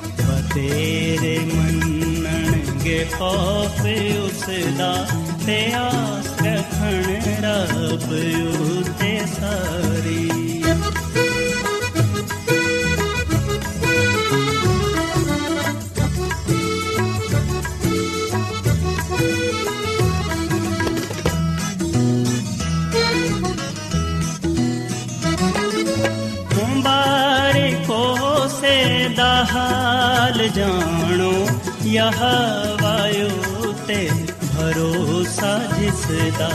ਤੇਰੇ 0.53 1.39
ਮੰਨਣਗੇ 1.53 3.05
ਖੌਫ 3.11 3.81
ਉਸ 4.25 4.43
ਦਾ 4.77 5.07
ਤੇ 5.45 5.73
ਆਸ 5.73 6.27
ਰੱਖਣ 6.41 7.03
ਰੱਬ 7.43 8.11
ਉਤੇ 8.59 9.19
ਸਾਰੀ। 9.39 10.29
ਮੁਬਾਰਕੋ 26.55 28.01
ਹਾਲ 30.31 30.47
ਜਾਣੋ, 30.47 31.31
ਯਹ 31.85 32.19
ਵਾਯੂ 32.81 33.71
ਤੇ 33.87 34.09
ਭਰੋਸਾ 34.43 35.57
ਜਿਸ 35.69 36.05
ਦਾ 36.37 36.49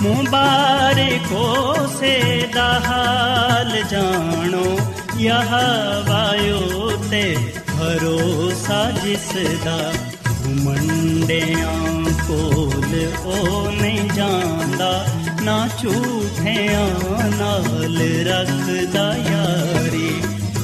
ਮੁਬਾਰਕੋ 0.00 1.74
ਸੇ 1.98 2.46
ਦਾ 2.54 2.68
ਹਾਲ 2.86 3.72
ਜਾਣੋ, 3.90 4.64
ਯਹ 5.18 5.52
ਵਾਯੂ 6.08 6.90
ਤੇ 7.10 7.22
ਭਰੋਸਾ 7.70 8.80
ਜਿਸ 9.04 9.28
ਦਾ 9.64 9.76
ਘੁਮੰਡਿਆਂ 10.46 11.76
ਕੋਲ 12.28 12.94
ਉਹ 13.24 13.70
ਨਹੀਂ 13.72 14.08
ਜਾਂਦਾ, 14.10 15.06
ਨਾ 15.42 15.68
ਝੂਠਿਆਂ 15.82 16.88
ਨਾਲ 17.38 17.98
ਰੱਖਦਾ 18.28 19.12
ਯਾਰੀ, 19.30 20.10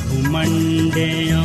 ਘੁਮੰਡਿਆਂ 0.09 1.45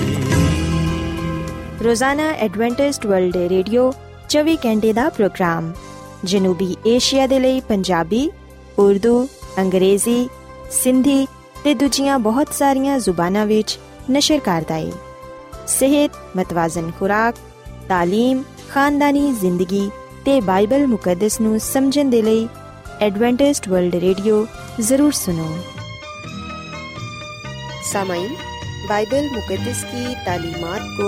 ਰੋਜ਼ਾਨਾ 1.83 2.29
ਐਡਵੈਂਟਿਸਟ 2.31 3.05
ਵਰਲਡ 3.05 3.37
ਵੇ 3.37 3.49
ਰੇਡੀਓ 3.49 3.91
24 4.29 4.55
ਘੰਟੇ 4.65 4.93
ਦਾ 4.93 5.07
ਪ੍ਰੋਗਰਾਮ, 5.09 5.71
ਜਨੂਬੀ 6.23 6.75
ਏਸ਼ੀਆ 6.87 7.27
ਦੇ 7.27 7.39
ਲਈ 7.39 7.59
ਪੰਜਾਬੀ, 7.59 8.29
ਉਰਦੂ, 8.79 9.27
ਅੰਗਰੇਜ਼ੀ, 9.59 10.29
ਸਿੰਧੀ 10.71 11.25
ਤੇ 11.63 11.73
ਦੂਜੀਆਂ 11.73 12.19
ਬਹੁਤ 12.19 12.53
ਸਾਰੀਆਂ 12.53 12.99
ਜ਼ੁਬਾਨਾਂ 12.99 13.45
ਵਿੱਚ 13.45 13.77
ਨਸ਼ਰ 14.11 14.39
ਕਰਦਾ 14.39 14.75
ਹੈ 14.75 14.91
ਸਿਹਤ, 15.67 16.11
ਮਤਵਾਜ਼ਨ 16.37 16.91
ਖੁਰਾਕ 16.99 17.35
تعلیم 17.91 18.43
ਖਾਨਦਾਨੀ 18.69 19.31
ਜ਼ਿੰਦਗੀ 19.31 19.89
ਤੇ 20.25 20.39
ਬਾਈਬਲ 20.41 20.87
ਮੁਕੱਦਸ 20.87 21.41
ਨੂੰ 21.41 21.59
ਸਮਝਣ 21.59 22.09
ਦੇ 22.09 22.21
ਲਈ 22.21 22.47
ਐਡਵੈਂਟਿਸਟ 23.01 23.69
ਵਰਲਡ 23.69 23.95
ਰੇਡੀਓ 23.95 24.45
ਜ਼ਰੂਰ 24.81 25.11
ਸੁਨੋ 25.11 25.55
سامعین 27.91 28.33
بائبل 28.89 29.25
مقدس 29.31 29.79
کی 29.85 30.03
تعلیمات 30.25 30.83
کو 30.97 31.07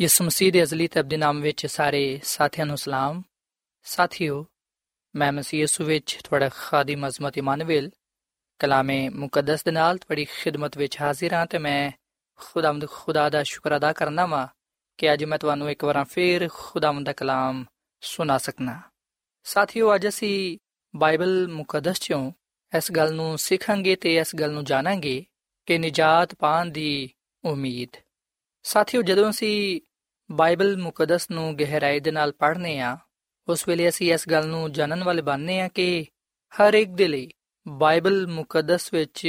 ਯਿਸੂ 0.00 0.24
ਮਸੀਹ 0.24 0.52
ਦੇ 0.52 0.62
ਅਜ਼ਲੀ 0.62 0.88
ਤੇ 0.88 1.00
ਅਬਦੀ 1.00 1.16
ਨਾਮ 1.16 1.40
ਵਿੱਚ 1.40 1.66
ਸਾਰੇ 1.66 2.20
ਸਾਥੀਆਂ 2.24 2.66
ਨੂੰ 2.66 2.78
ਸਲਾਮ। 2.78 3.22
ਸਾਥੀਓ, 3.82 4.46
ਮੈਂ 5.16 5.32
ਮਸੀਹ 5.32 5.60
ਯਿਸੂ 5.60 5.84
ਵਿੱਚ 5.84 6.18
ਤੁਹਾਡਾ 6.24 6.48
ਖਾਦਮ 6.48 7.08
ਅਜ਼ਮਤ 7.08 7.38
ਇਮਾਨੁਅਲ 7.38 7.90
ਕਲਾਮੇ 8.58 9.08
ਮੁਕੱਦਸ 9.08 9.64
ਦੇ 9.64 9.70
ਨਾਲ 9.70 9.98
ਤੁਹਾਡੀ 9.98 10.24
ਖਿਦਮਤ 10.24 10.78
ਵਿੱਚ 10.78 11.00
ਹਾਜ਼ਰ 11.00 11.32
ਹਾਂ 11.32 11.46
ਤੇ 11.46 11.58
ਮੈਂ 11.58 11.90
ਖੁਦਾਵੰਦ 12.36 12.88
ਖੁਦਾ 12.88 13.30
ਦਾ 13.30 13.42
ਸ਼ੁਕਰ 13.42 13.76
ਅਦਾ 13.76 13.92
ਕਰਨਾ 13.92 14.26
ਵਾਂ 14.26 14.46
ਕਿ 14.98 15.12
ਅੱਜ 15.12 15.24
ਮੈਂ 15.24 15.38
ਤੁਹਾਨੂੰ 15.38 15.70
ਇੱਕ 15.70 15.84
ਵਾਰ 15.84 16.04
ਫੇਰ 16.04 16.48
ਖੁਦਾਵੰਦ 16.52 17.06
ਦਾ 17.06 17.12
ਕਲਾਮ 17.12 17.64
ਸੁਣਾ 18.00 18.38
ਸਕਣਾ 18.38 18.80
ਸਾਥੀਓ, 19.44 19.94
ਅੱਜ 19.94 20.08
ਅਸੀਂ 20.08 20.58
ਬਾਈਬਲ 20.96 21.48
ਮੁਕੱਦਸ 21.48 22.00
ਚੋਂ 22.00 22.32
ਇਸ 22.76 22.92
ਗੱਲ 22.92 23.14
ਨੂੰ 23.14 23.38
ਸਿੱਖਾਂਗੇ 23.38 23.96
ਤੇ 23.96 24.16
ਇਸ 24.16 24.36
ਗੱਲ 24.36 24.50
ਨੂੰ 24.50 24.64
ਜਾਣਾਂਗੇ 24.64 25.24
ਕਿ 25.66 25.78
ਨਿਜਾਤ 25.78 26.34
ਪਾਣ 26.34 26.66
ਦੀ 26.66 27.10
ਉਮੀਦ 27.44 27.96
ਸਾਥੀਓ 28.65 29.01
ਜਦੋਂ 29.01 29.29
ਅਸੀਂ 29.29 29.81
ਬਾਈਬਲ 30.29 30.75
ਮੁਕੱਦਸ 30.77 31.29
ਨੂੰ 31.31 31.55
ਗਹਿਰਾਈ 31.57 31.99
ਦੇ 31.99 32.11
ਨਾਲ 32.11 32.31
ਪੜ੍ਹਨੇ 32.31 32.79
ਆ 32.79 32.97
ਉਸ 33.47 33.67
ਵੇਲੇ 33.67 33.89
ਅਸੀਂ 33.89 34.13
ਇਸ 34.13 34.27
ਗੱਲ 34.29 34.47
ਨੂੰ 34.47 34.71
ਜਾਣਨ 34.71 35.03
ਵਾਲੇ 35.03 35.21
ਬਣਨੇ 35.21 35.59
ਆ 35.61 35.67
ਕਿ 35.67 36.05
ਹਰ 36.53 36.73
ਇੱਕ 36.73 36.89
ਦੇ 36.89 37.07
ਲਈ 37.07 37.29
ਬਾਈਬਲ 37.67 38.25
ਮੁਕੱਦਸ 38.27 38.93
ਵਿੱਚ 38.93 39.27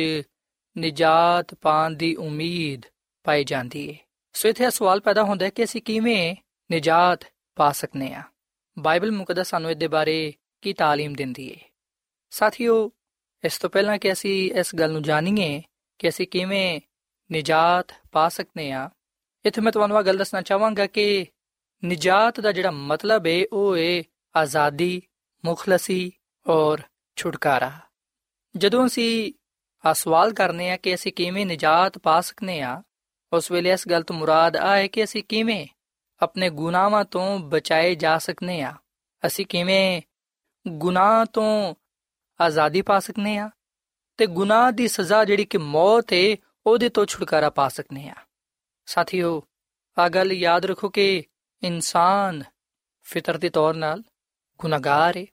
ਨਿਜਾਤ 0.76 1.54
ਪਾਣ 1.54 1.94
ਦੀ 1.94 2.14
ਉਮੀਦ 2.16 2.87
ਪਾਈ 3.25 3.44
ਜਾਂਦੀ 3.44 3.88
ਹੈ 3.90 3.99
ਸੋ 4.35 4.49
ਇੱਥੇ 4.49 4.71
ਸਵਾਲ 4.71 5.00
ਪੈਦਾ 5.00 5.23
ਹੁੰਦਾ 5.23 5.44
ਹੈ 5.44 5.50
ਕਿ 5.50 5.64
ਅਸੀਂ 5.64 5.82
ਕਿਵੇਂ 5.82 6.35
ਨਿਜਾਤ 6.71 7.25
ਪਾ 7.56 7.71
ਸਕਨੇ 7.73 8.14
ਆ 8.14 8.23
ਬਾਈਬਲ 8.76 9.10
ਮੁਕੱਦਸ 9.10 9.49
ਸਾਨੂੰ 9.49 9.71
ਇਹਦੇ 9.71 9.88
ਬਾਰੇ 9.88 10.32
ਕੀ 10.62 10.73
تعلیم 10.73 11.15
ਦਿੰਦੀ 11.17 11.50
ਹੈ 11.50 11.60
ਸਾਥੀਓ 12.32 12.91
ਇਸ 13.45 13.58
ਤੋਂ 13.58 13.71
ਪਹਿਲਾਂ 13.71 13.99
ਕਿ 13.99 14.12
ਅਸੀਂ 14.12 14.50
ਇਸ 14.52 14.75
ਗੱਲ 14.75 14.93
ਨੂੰ 14.93 15.02
ਜਾਣੀਏ 15.02 15.62
ਕਿ 15.99 16.08
ਅਸੀਂ 16.08 16.26
ਕਿਵੇਂ 16.26 16.80
ਨਿਜਾਤ 17.30 17.93
ਪਾ 18.12 18.28
ਸਕਨੇ 18.28 18.71
ਆ 18.73 18.88
ਇੱਥੇ 19.48 19.62
ਮੈਂ 19.62 19.72
ਤੁਹਾਨੂੰ 19.72 20.00
ਇਹ 20.00 20.03
ਗੱਲ 20.03 20.18
ਦੱਸਣਾ 20.18 20.42
ਚਾਹਾਂਗਾ 20.42 20.88
ਕਿ 20.88 21.27
ਨਿਜਾਤ 21.83 22.40
ਦਾ 22.40 22.51
ਜਿਹੜਾ 22.51 22.72
ਮਤਲਬ 22.72 23.27
ਹੈ 23.27 23.44
ਉਹ 23.53 23.77
ਹੈ 23.77 24.03
ਆਜ਼ਾਦੀ, 24.36 25.01
ਮੁਖਲਸੀ 25.46 26.12
ਔਰ 26.48 26.81
ਛੁਟਕਾਰਾ। 27.16 27.72
ਜਦੋਂ 28.57 28.88
ਅਸੀਂ 28.88 29.33
ਆ 29.86 29.94
ਸਵਾਲ 29.94 30.33
ਕਰਨੇ 30.33 30.72
ਆ 30.72 30.77
ਕਿ 30.77 30.96
ਅਸੀਂ 30.96 31.14
ਕਿਵੇਂ 31.14 31.46
ਨਿਜਾਤ 31.46 31.98
ਪਾ 31.98 32.22
ਸਕਨੇ 32.22 32.62
ਆ, 32.62 32.83
ਉਸ 33.33 33.51
ਵੇਲੇ 33.51 33.72
ਇਸ 33.72 33.88
ਗੱਲ 33.88 34.03
ਤੋਂ 34.03 34.16
ਮੁਰਾਦ 34.16 34.57
ਆ 34.57 34.75
ਹੈ 34.75 34.88
ਕਿ 34.88 35.03
ਅਸੀਂ 35.03 35.24
ਕਿਵੇਂ 35.24 35.68
ਆਪਣੇ 36.22 36.50
ਗੁਨਾਹਾਂ 36.50 37.05
ਤੋਂ 37.05 37.40
ਬਚਾਏ 37.40 37.96
ਜਾ 37.96 38.18
ਸਕਨੇ 38.18 38.62
ਆ। 38.62 38.74
ਅਸੀਂ 39.25 39.46
ਕਿਵੇਂ 39.46 40.01
ਗੁਨਾਹ 40.68 41.25
ਤੋਂ 41.25 41.75
ਆਜ਼ਾਦੀ 42.42 42.81
ਪਾ 42.81 43.00
ਸਕਨੇ 43.00 43.38
ਆ 43.38 43.50
ਤੇ 44.18 44.27
ਗੁਨਾਹ 44.27 44.72
ਦੀ 44.72 44.88
ਸਜ਼ਾ 44.88 45.25
ਜਿਹੜੀ 45.25 45.46
ਕਿ 45.46 45.57
ਮੌਤ 45.57 46.14
ਹੈ 46.14 46.36
ਉਹਦੇ 46.66 46.90
ਤੋਂ 46.90 47.05
ਛੁਟਕਾਰਾ 47.05 47.50
ਪਾ 47.50 47.70
ਸਕਨੇ 47.70 48.10
ਆ। 48.10 48.16
ਸਾਥੀਓ, 48.87 49.43
ਆ 49.97 50.09
ਗੱਲ 50.09 50.31
ਯਾਦ 50.31 50.65
ਰੱਖੋ 50.65 50.89
ਕਿ 50.89 51.23
ਇਨਸਾਨ 51.63 52.43
ਫਿਤਰਤੀ 53.01 53.50
ਤੌਰ 53.50 53.73
ਨਾਲ 53.73 54.03
ਗੁਨਾਹਗਾਰ 54.59 55.17
ਹੈ 55.17 55.25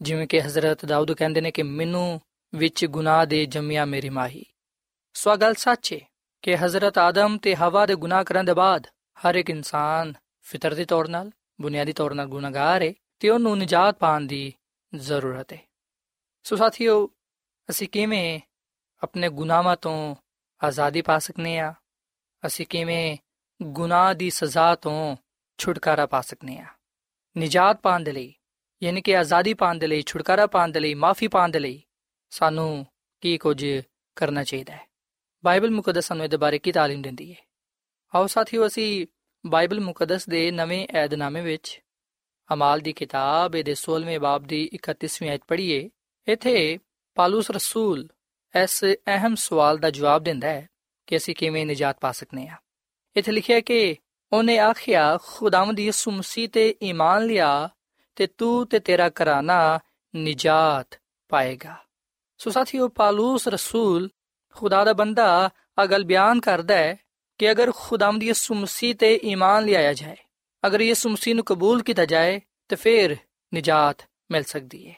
ਜਿਵੇਂ 0.00 0.26
ਕਿ 0.26 0.40
ਹਜ਼ਰਤ 0.40 0.84
ਦਾਊਦ 0.84 1.12
ਕਹਿੰਦੇ 1.12 1.40
ਨੇ 1.40 1.50
ਕਿ 1.50 1.62
ਮੈਨੂੰ 1.62 2.20
ਵਿੱਚ 2.54 2.84
ਗੁਨਾਹ 2.86 3.26
ਦੇ 3.26 3.46
ਜੰਮਿਆ 3.46 3.84
ਮੇਰੀ 3.84 4.08
ਮਾਹੀ। 4.08 4.44
ਸੋ 5.14 5.36
ਗੱਲ 5.36 5.54
ਸੱਚ 5.54 5.92
ਹੈ 5.92 5.98
ਕਿ 6.42 6.56
ਹਜ਼ਰਤ 6.56 6.98
ਆਦਮ 6.98 7.38
ਤੇ 7.38 7.54
ਹਵਾ 7.54 7.86
ਦੇ 7.86 7.94
ਗੁਨਾਹ 7.94 8.24
ਕਰਨ 8.24 8.44
ਦੇ 8.44 8.54
ਬਾਅਦ 8.54 8.86
ਹਰ 9.18 9.34
ਇੱਕ 9.34 9.50
ਇਨਸਾਨ 9.50 10.12
ਫਿਤਰਤੀ 10.40 10.84
ਤੌਰ 10.84 11.08
ਨਾਲ, 11.08 11.30
ਬੁਨਿਆਦੀ 11.60 11.92
ਤੌਰ 11.92 12.14
ਨਾਲ 12.14 12.26
ਗੁਨਾਹਗਾਰ 12.26 12.82
ਹੈ 12.82 12.92
ਤੇ 13.20 13.28
ਉਹਨੂੰ 13.28 13.58
ਨਿਜਾਤ 13.58 13.98
ਪਾਣ 13.98 14.20
ਦੀ 14.20 14.54
ਜ਼ਰੂਰਤ 14.94 15.52
ਹੈ 15.52 15.62
ਸੋ 16.42 16.56
ਸਾਥੀਓ, 16.56 17.10
ਅਸੀਂ 17.70 17.88
ਕਿਵੇਂ 17.88 18.40
ਆਪਣੇ 19.02 19.28
ਗੁਨਾਹਾਂ 19.28 19.76
ਤੋਂ 19.76 20.14
ਆਜ਼ਾਦੀ 20.64 21.02
ਪਾ 21.02 21.18
ਸਕਨੇ 21.18 21.58
ਆ? 21.58 21.74
ਅਸੀਂ 22.43 22.65
ਕਿਵੇਂ 22.65 23.17
ਗੁਨਾਹ 23.59 24.13
ਦੀ 24.13 24.29
ਸਜ਼ਾ 24.29 24.73
ਤੋਂ 24.75 25.15
ਛੁਟਕਾਰਾ 25.59 26.05
ਪਾ 26.05 26.21
ਸਕਨੇ 26.21 26.57
ਆ 26.59 26.65
ਨਿਜਾਤ 27.35 27.81
ਪਾਣ 27.81 28.03
ਦੇ 28.03 28.11
ਲਈ 28.11 28.33
ਯਾਨੀ 28.81 29.01
ਕਿ 29.01 29.15
ਆਜ਼ਾਦੀ 29.17 29.53
ਪਾਣ 29.53 29.77
ਦੇ 29.77 29.87
ਲਈ 29.87 30.01
ਛੁਟਕਾਰਾ 30.01 30.47
ਪਾਣ 30.47 30.71
ਦੇ 30.71 30.79
ਲਈ 30.79 30.93
ਮਾਫੀ 30.93 31.27
ਪਾਣ 31.27 31.49
ਦੇ 31.49 31.59
ਲਈ 31.59 31.81
ਸਾਨੂੰ 32.31 32.85
ਕੀ 33.23 33.37
ਕੁਝ 33.37 33.63
ਕਰਨਾ 34.17 34.43
ਚਾਹੀਦਾ 34.43 34.73
ਹੈ 34.73 34.87
ਬਾਈਬਲ 35.43 35.71
ਮੁਕੱਦਸ 35.71 36.07
ਸਾਨੂੰ 36.07 36.23
ਇਹਦੇ 36.25 36.37
ਬਾਰੇ 36.37 36.59
ਕੀ 36.59 36.71
تعلیم 36.71 37.01
ਦਿੰਦੀ 37.01 37.31
ਹੈ 37.33 37.37
ਆਓ 38.13 38.27
ਸਾਥੀਓ 38.27 38.65
ਅਸੀਂ 38.67 39.07
ਬਾਈਬਲ 39.43 39.79
ਮੁਕੱਦਸ 39.79 40.27
ਦੇ 40.29 40.49
ਨਵੇਂ 40.51 40.85
ਏਧਨਾਮੇ 40.95 41.41
ਵਿੱਚ 41.41 41.79
ਅਮਾਲ 42.49 42.79
ਦੀ 42.79 42.93
ਕਿਤਾਬ 42.93 43.55
ਦੇ 43.63 43.75
16ਵੇਂ 43.77 44.19
ਬਾਬ 44.19 44.47
ਦੀ 44.47 44.61
31ਵੀਂ 44.75 45.29
ਆਇਤ 45.29 45.45
ਪੜ੍ਹੀਏ 45.47 45.89
ਇੱਥੇ 46.27 46.55
ਪਾਲੂਸ 47.17 47.51
ਰਸੂਲ 47.51 48.07
ਇਸ 48.53 48.83
ਅਹਿਮ 48.85 49.35
ਸਵਾਲ 49.35 49.77
ਦਾ 49.77 49.89
ਜਵਾਬ 49.89 50.23
ਦਿੰਦਾ 50.23 50.47
ਹੈ 50.47 50.67
ਕਿ 51.06 51.16
ਅਸੀਂ 51.16 51.34
ਕਿਵੇਂ 51.34 51.66
ਨਜਾਤ 51.66 51.96
ਪਾ 52.00 52.12
ਸਕਨੇ 52.12 52.48
ਆ। 52.48 52.56
ਇੱਥੇ 53.16 53.32
ਲਿਖਿਆ 53.32 53.60
ਕਿ 53.60 53.96
ਉਹਨੇ 54.32 54.58
ਆਖਿਆ, 54.58 55.18
ਖੁਦਾਵੰਦ 55.22 55.80
ਯਿਸੂ 55.80 56.10
ਮਸੀਹ 56.10 56.48
ਤੇ 56.48 56.74
ਈਮਾਨ 56.82 57.26
ਲਿਆ 57.26 57.68
ਤੇ 58.16 58.26
ਤੂੰ 58.26 58.66
ਤੇ 58.66 58.78
ਤੇਰਾ 58.78 59.08
ਘਰਾਨਾ 59.08 59.78
ਨਜਾਤ 60.16 61.00
ਪਾਏਗਾ। 61.28 61.76
ਸੋ 62.38 62.50
ਸਾਥੀਓ, 62.50 62.88
ਪਾਲੂਸ 62.88 63.48
ਰਸੂਲ 63.48 64.10
ਖੁਦਾ 64.54 64.84
ਦਾ 64.84 64.92
ਬੰਦਾ 64.92 65.50
ਅਗਲ 65.82 66.04
ਬਿਆਨ 66.04 66.40
ਕਰਦਾ 66.40 66.74
ਹੈ 66.74 66.96
ਕਿ 67.38 67.50
ਅਗਰ 67.50 67.72
ਖੁਦਾਵੰਦ 67.76 68.22
ਯਿਸੂ 68.22 68.54
ਮਸੀਹ 68.54 68.94
ਤੇ 68.94 69.20
ਈਮਾਨ 69.24 69.64
ਲਿਆਇਆ 69.64 69.94
ਜਾਏ, 69.94 70.16
ਅਗਰ 70.66 70.80
ਯਿਸੂ 70.80 71.10
ਮਸੀਹ 71.10 71.34
ਨੂੰ 71.34 71.44
ਕਬੂਲ 71.44 71.82
ਕੀਤਾ 71.82 72.04
ਜਾਏ, 72.04 72.40
ਤੇ 72.68 72.76
ਫਿਰ 72.76 73.16
ਨਜਾਤ 73.54 74.08
ਮਿਲ 74.30 74.42
ਸਕਦੀ 74.42 74.90
ਹੈ 74.90 74.94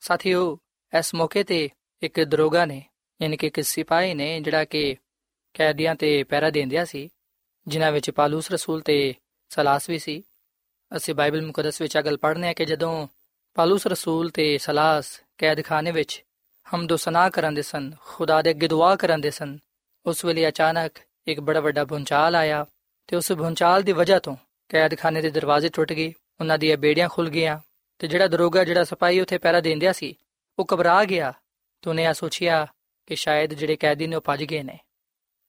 ਸਾਥੀਓ, 0.00 0.58
ਇਸ 0.98 1.14
ਮੌਕੇ 1.14 1.44
ਤੇ 1.44 1.70
ਇੱਕ 2.02 2.20
ਦਰੋਗਾ 2.20 2.64
ਨੇ, 2.64 2.84
ਯਾਨੀ 3.22 3.36
ਕਿ 3.36 3.46
ਇੱਕ 3.46 3.60
ਸਿਪਾਹੀ 3.60 4.14
ਨੇ, 4.14 4.40
ਜਿਹੜਾ 4.40 4.64
ਕਿ 4.64 4.96
ਕੈਦੀਆਂ 5.54 5.94
ਤੇ 5.94 6.22
ਪਹਿਰਾ 6.24 6.50
ਦਿੰਦਿਆ 6.50 6.84
ਸੀ, 6.84 7.08
ਜਿਨ੍ਹਾਂ 7.66 7.92
ਵਿੱਚ 7.92 8.10
ਪਾਲੂਸ 8.10 8.50
ਰਸੂਲ 8.50 8.80
ਤੇ 8.80 9.14
ਸਲਾਸ 9.48 9.88
ਵੀ 9.90 9.98
ਸੀ। 9.98 10.22
ਅਸੀਂ 10.96 11.14
ਬਾਈਬਲ 11.14 11.46
ਮੁਕੱਦਸ 11.46 11.80
ਵਿੱਚ 11.80 11.98
ਅਗਲ 11.98 12.16
ਪੜ੍ਹਨੇ 12.16 12.48
ਆ 12.48 12.52
ਕਿ 12.52 12.64
ਜਦੋਂ 12.64 13.08
ਪਾਲੂਸ 13.54 13.86
ਰਸੂਲ 13.86 14.30
ਤੇ 14.30 14.58
ਸਲਾਸ 14.58 15.20
ਕੈਦਖਾਨੇ 15.38 15.90
ਵਿੱਚ 15.90 16.22
ਹਮਦੋ 16.66 16.96
ਸਨਾ 16.96 17.28
ਕਰਨ 17.30 17.54
ਦੇ 17.54 17.62
ਸਨ, 17.62 17.92
ਖੁਦਾ 18.00 18.42
ਦੇ 18.42 18.50
ਅੱਗੇ 18.50 18.68
ਦੁਆ 18.68 18.96
ਕਰਨ 18.96 19.20
ਦੇ 19.20 19.30
ਸਨ, 19.30 19.58
ਉਸ 20.06 20.24
ਵੇਲੇ 20.24 20.48
ਅਚਾਨਕ 20.48 20.92
ਇੱਕ 21.26 21.40
ਬੜਾ 21.40 21.60
ਵੱਡਾ 21.60 21.84
ਭੁੰਚਾਲ 21.84 22.36
ਆਇਆ 22.36 22.66
ਤੇ 23.06 23.16
ਉਸ 23.16 23.32
ਭੁੰਚਾਲ 23.32 23.82
ਦੀ 23.82 23.92
ਵਜ੍ਹਾ 23.92 24.18
ਤੋਂ 24.18 24.36
ਕੈਦਖਾਨੇ 24.68 25.22
ਦੇ 25.22 25.30
ਦਰਵਾਜ਼ੇ 25.30 25.68
ਟੁੱਟ 25.68 25.92
ਗਏ, 25.92 26.12
ਉਹਨਾਂ 26.40 26.58
ਦੀਆਂ 26.58 26.76
ਬੇੜੀਆਂ 26.76 27.08
ਖੁੱਲ 27.08 27.28
ਗਈਆਂ 27.30 27.58
ਤੇ 27.98 28.06
ਜਿਹੜਾ 28.06 28.26
ਦਰੋਗਾ 28.26 28.64
ਜਿਹੜਾ 28.64 28.84
ਸਿਪਾਹੀ 28.84 29.20
ਉੱਥੇ 29.20 29.38
ਪਹਿਰਾ 29.38 29.60
ਦਿੰਦਿਆ 29.60 29.92
ਸੀ, 29.92 30.14
ਉਹ 30.58 30.66
ਘਬਰਾ 30.74 31.04
ਗਿਆ 31.04 31.32
ਤੇ 31.82 31.90
ਉਹਨੇ 31.90 32.06
ਆ 32.06 32.12
ਸੋਚਿਆ 32.12 32.66
ਕਿ 33.06 33.16
ਸ਼ਾਇਦ 33.16 33.54
ਜਿਹੜੇ 33.54 33.76
ਕੈਦੀ 33.76 34.06
ਨੇ 34.06 34.16
ਉਹ 34.16 34.20
ਭੱਜ 34.20 34.44
ਗਏ 34.44 34.62
ਨੇ। 34.62 34.78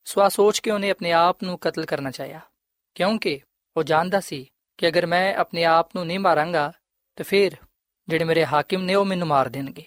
ਸੋ 0.05 0.21
ਆ 0.21 0.27
ਸੋਚ 0.29 0.59
ਕੇ 0.59 0.71
ਉਹਨੇ 0.71 0.89
ਆਪਣੇ 0.89 1.11
ਆਪ 1.11 1.43
ਨੂੰ 1.43 1.57
ਕਤਲ 1.59 1.85
ਕਰਨਾ 1.85 2.11
ਚਾਹਿਆ 2.11 2.39
ਕਿਉਂਕਿ 2.95 3.39
ਉਹ 3.75 3.83
ਜਾਣਦਾ 3.83 4.19
ਸੀ 4.19 4.45
ਕਿ 4.77 4.87
ਅਗਰ 4.87 5.05
ਮੈਂ 5.05 5.35
ਆਪਣੇ 5.35 5.63
ਆਪ 5.65 5.95
ਨੂੰ 5.95 6.05
ਨਹੀਂ 6.07 6.19
ਮਾਰਾਂਗਾ 6.19 6.71
ਤੇ 7.15 7.23
ਫਿਰ 7.23 7.55
ਜਿਹੜੇ 8.07 8.25
ਮੇਰੇ 8.25 8.45
ਹਾਕਿਮ 8.45 8.81
ਨੇ 8.81 8.95
ਉਹ 8.95 9.05
ਮੈਨੂੰ 9.05 9.27
ਮਾਰ 9.27 9.49
ਦੇਣਗੇ 9.49 9.83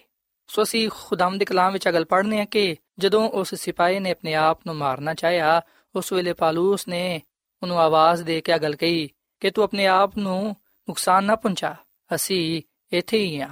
ਸੋ 0.49 0.63
ਅਸੀਂ 0.63 0.89
ਖੁਦਾਮ 0.89 1.37
ਦੇ 1.37 1.45
ਕਲਾਮ 1.45 1.73
ਵਿੱਚ 1.73 1.87
ਅਗਲ 1.89 2.05
ਪੜ੍ਹਨੇ 2.05 2.41
ਆ 2.41 2.45
ਕਿ 2.45 2.75
ਜਦੋਂ 2.99 3.29
ਉਸ 3.29 3.53
ਸਿਪਾਹੀ 3.55 3.99
ਨੇ 3.99 4.11
ਆਪਣੇ 4.11 4.33
ਆਪ 4.33 4.59
ਨੂੰ 4.65 4.75
ਮਾਰਨਾ 4.75 5.13
ਚਾਹਿਆ 5.13 5.61
ਉਸ 5.95 6.13
ਵੇਲੇ 6.13 6.33
ਪਾਲੂਸ 6.33 6.87
ਨੇ 6.87 7.21
ਉਹਨੂੰ 7.63 7.79
ਆਵਾਜ਼ 7.79 8.23
ਦੇ 8.23 8.41
ਕੇ 8.41 8.55
ਅਗਲ 8.55 8.75
ਕਹੀ 8.75 9.09
ਕਿ 9.41 9.51
ਤੂੰ 9.51 9.63
ਆਪਣੇ 9.63 9.85
ਆਪ 9.87 10.17
ਨੂੰ 10.17 10.55
ਨੁਕਸਾਨ 10.87 11.23
ਨਾ 11.23 11.35
ਪਹੁੰਚਾ 11.35 11.75
ਅਸੀਂ 12.15 12.61
ਇੱਥੇ 12.91 13.17
ਹੀ 13.17 13.39
ਆ 13.39 13.49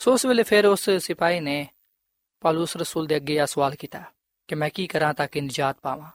ਸੋ 0.00 0.12
ਉਸ 0.12 0.26
ਵੇਲੇ 0.26 0.42
ਫਿਰ 0.42 0.66
ਉਸ 0.66 0.90
ਸਿਪਾਹੀ 1.00 1.40
ਨੇ 1.40 1.66
ਪਾਲੂਸ 2.40 2.76
ਰਸੂਲ 2.76 3.06
ਦੇ 3.06 3.16
ਅੱਗੇ 3.16 3.38
ਆ 3.40 3.46
ਸਵਾਲ 3.46 3.74
ਕੀਤਾ 3.74 4.02
ਕਿ 4.50 4.56
ਮੈਂ 4.56 4.70
ਕੀ 4.70 4.86
ਕਰਾਂ 4.86 5.14
ਤਾਂ 5.14 5.28
ਕਿ 5.28 5.40
ਨਜਾਤ 5.40 5.76
ਪਾਵਾਂ। 5.82 6.10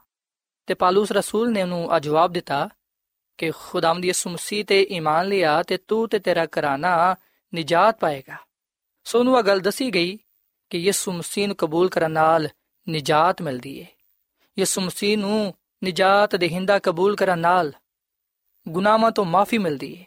ਤੇ 0.66 0.74
ਪਾਲੂਸ 0.74 1.12
ਰਸੂਲ 1.12 1.52
ਨੇ 1.52 1.62
ਉਹਨੂੰ 1.62 1.92
ਆ 1.92 1.98
ਜਵਾਬ 1.98 2.32
ਦਿੱਤਾ 2.32 2.68
ਕਿ 3.38 3.50
ਖੁਦਾਮ 3.50 4.00
ਦੀ 4.00 4.08
ਯਿਸੂ 4.08 4.30
ਮਸੀਹ 4.30 4.64
ਤੇ 4.64 4.86
ਈਮਾਨ 4.90 5.26
ਲਿਆ 5.26 5.62
ਤੇ 5.62 5.76
ਤੂੰ 5.76 6.08
ਤੇ 6.08 6.18
ਤੇਰਾ 6.18 6.44
ਘਰਾਨਾ 6.44 7.16
ਨਜਾਤ 7.54 8.00
ਪਾਏਗਾ। 8.00 8.36
ਸੋ 9.04 9.22
ਨੂੰ 9.22 9.42
ਗੱਲ 9.46 9.60
ਦੱਸੀ 9.60 9.90
ਗਈ 9.90 10.18
ਕਿ 10.70 10.78
ਯਿਸੂ 10.78 11.12
ਮਸੀਹ 11.12 11.46
ਨੂੰ 11.46 11.56
ਕਬੂਲ 11.56 11.88
ਕਰਨ 11.88 12.10
ਨਾਲ 12.10 12.48
ਨਜਾਤ 12.90 13.42
ਮਿਲਦੀ 13.42 13.78
ਏ। 13.78 13.86
ਯਿਸੂ 14.58 14.80
ਮਸੀਹ 14.80 15.18
ਨੂੰ 15.18 15.54
ਨਜਾਤ, 15.84 16.36
ਦੇਹਿੰਦਾ 16.36 16.78
ਕਬੂਲ 16.78 17.16
ਕਰਨ 17.16 17.38
ਨਾਲ 17.38 17.72
ਗੁਨਾਹਾਂ 18.68 19.10
ਤੋਂ 19.10 19.24
ਮਾਫੀ 19.24 19.58
ਮਿਲਦੀ 19.58 19.92
ਏ 19.92 20.04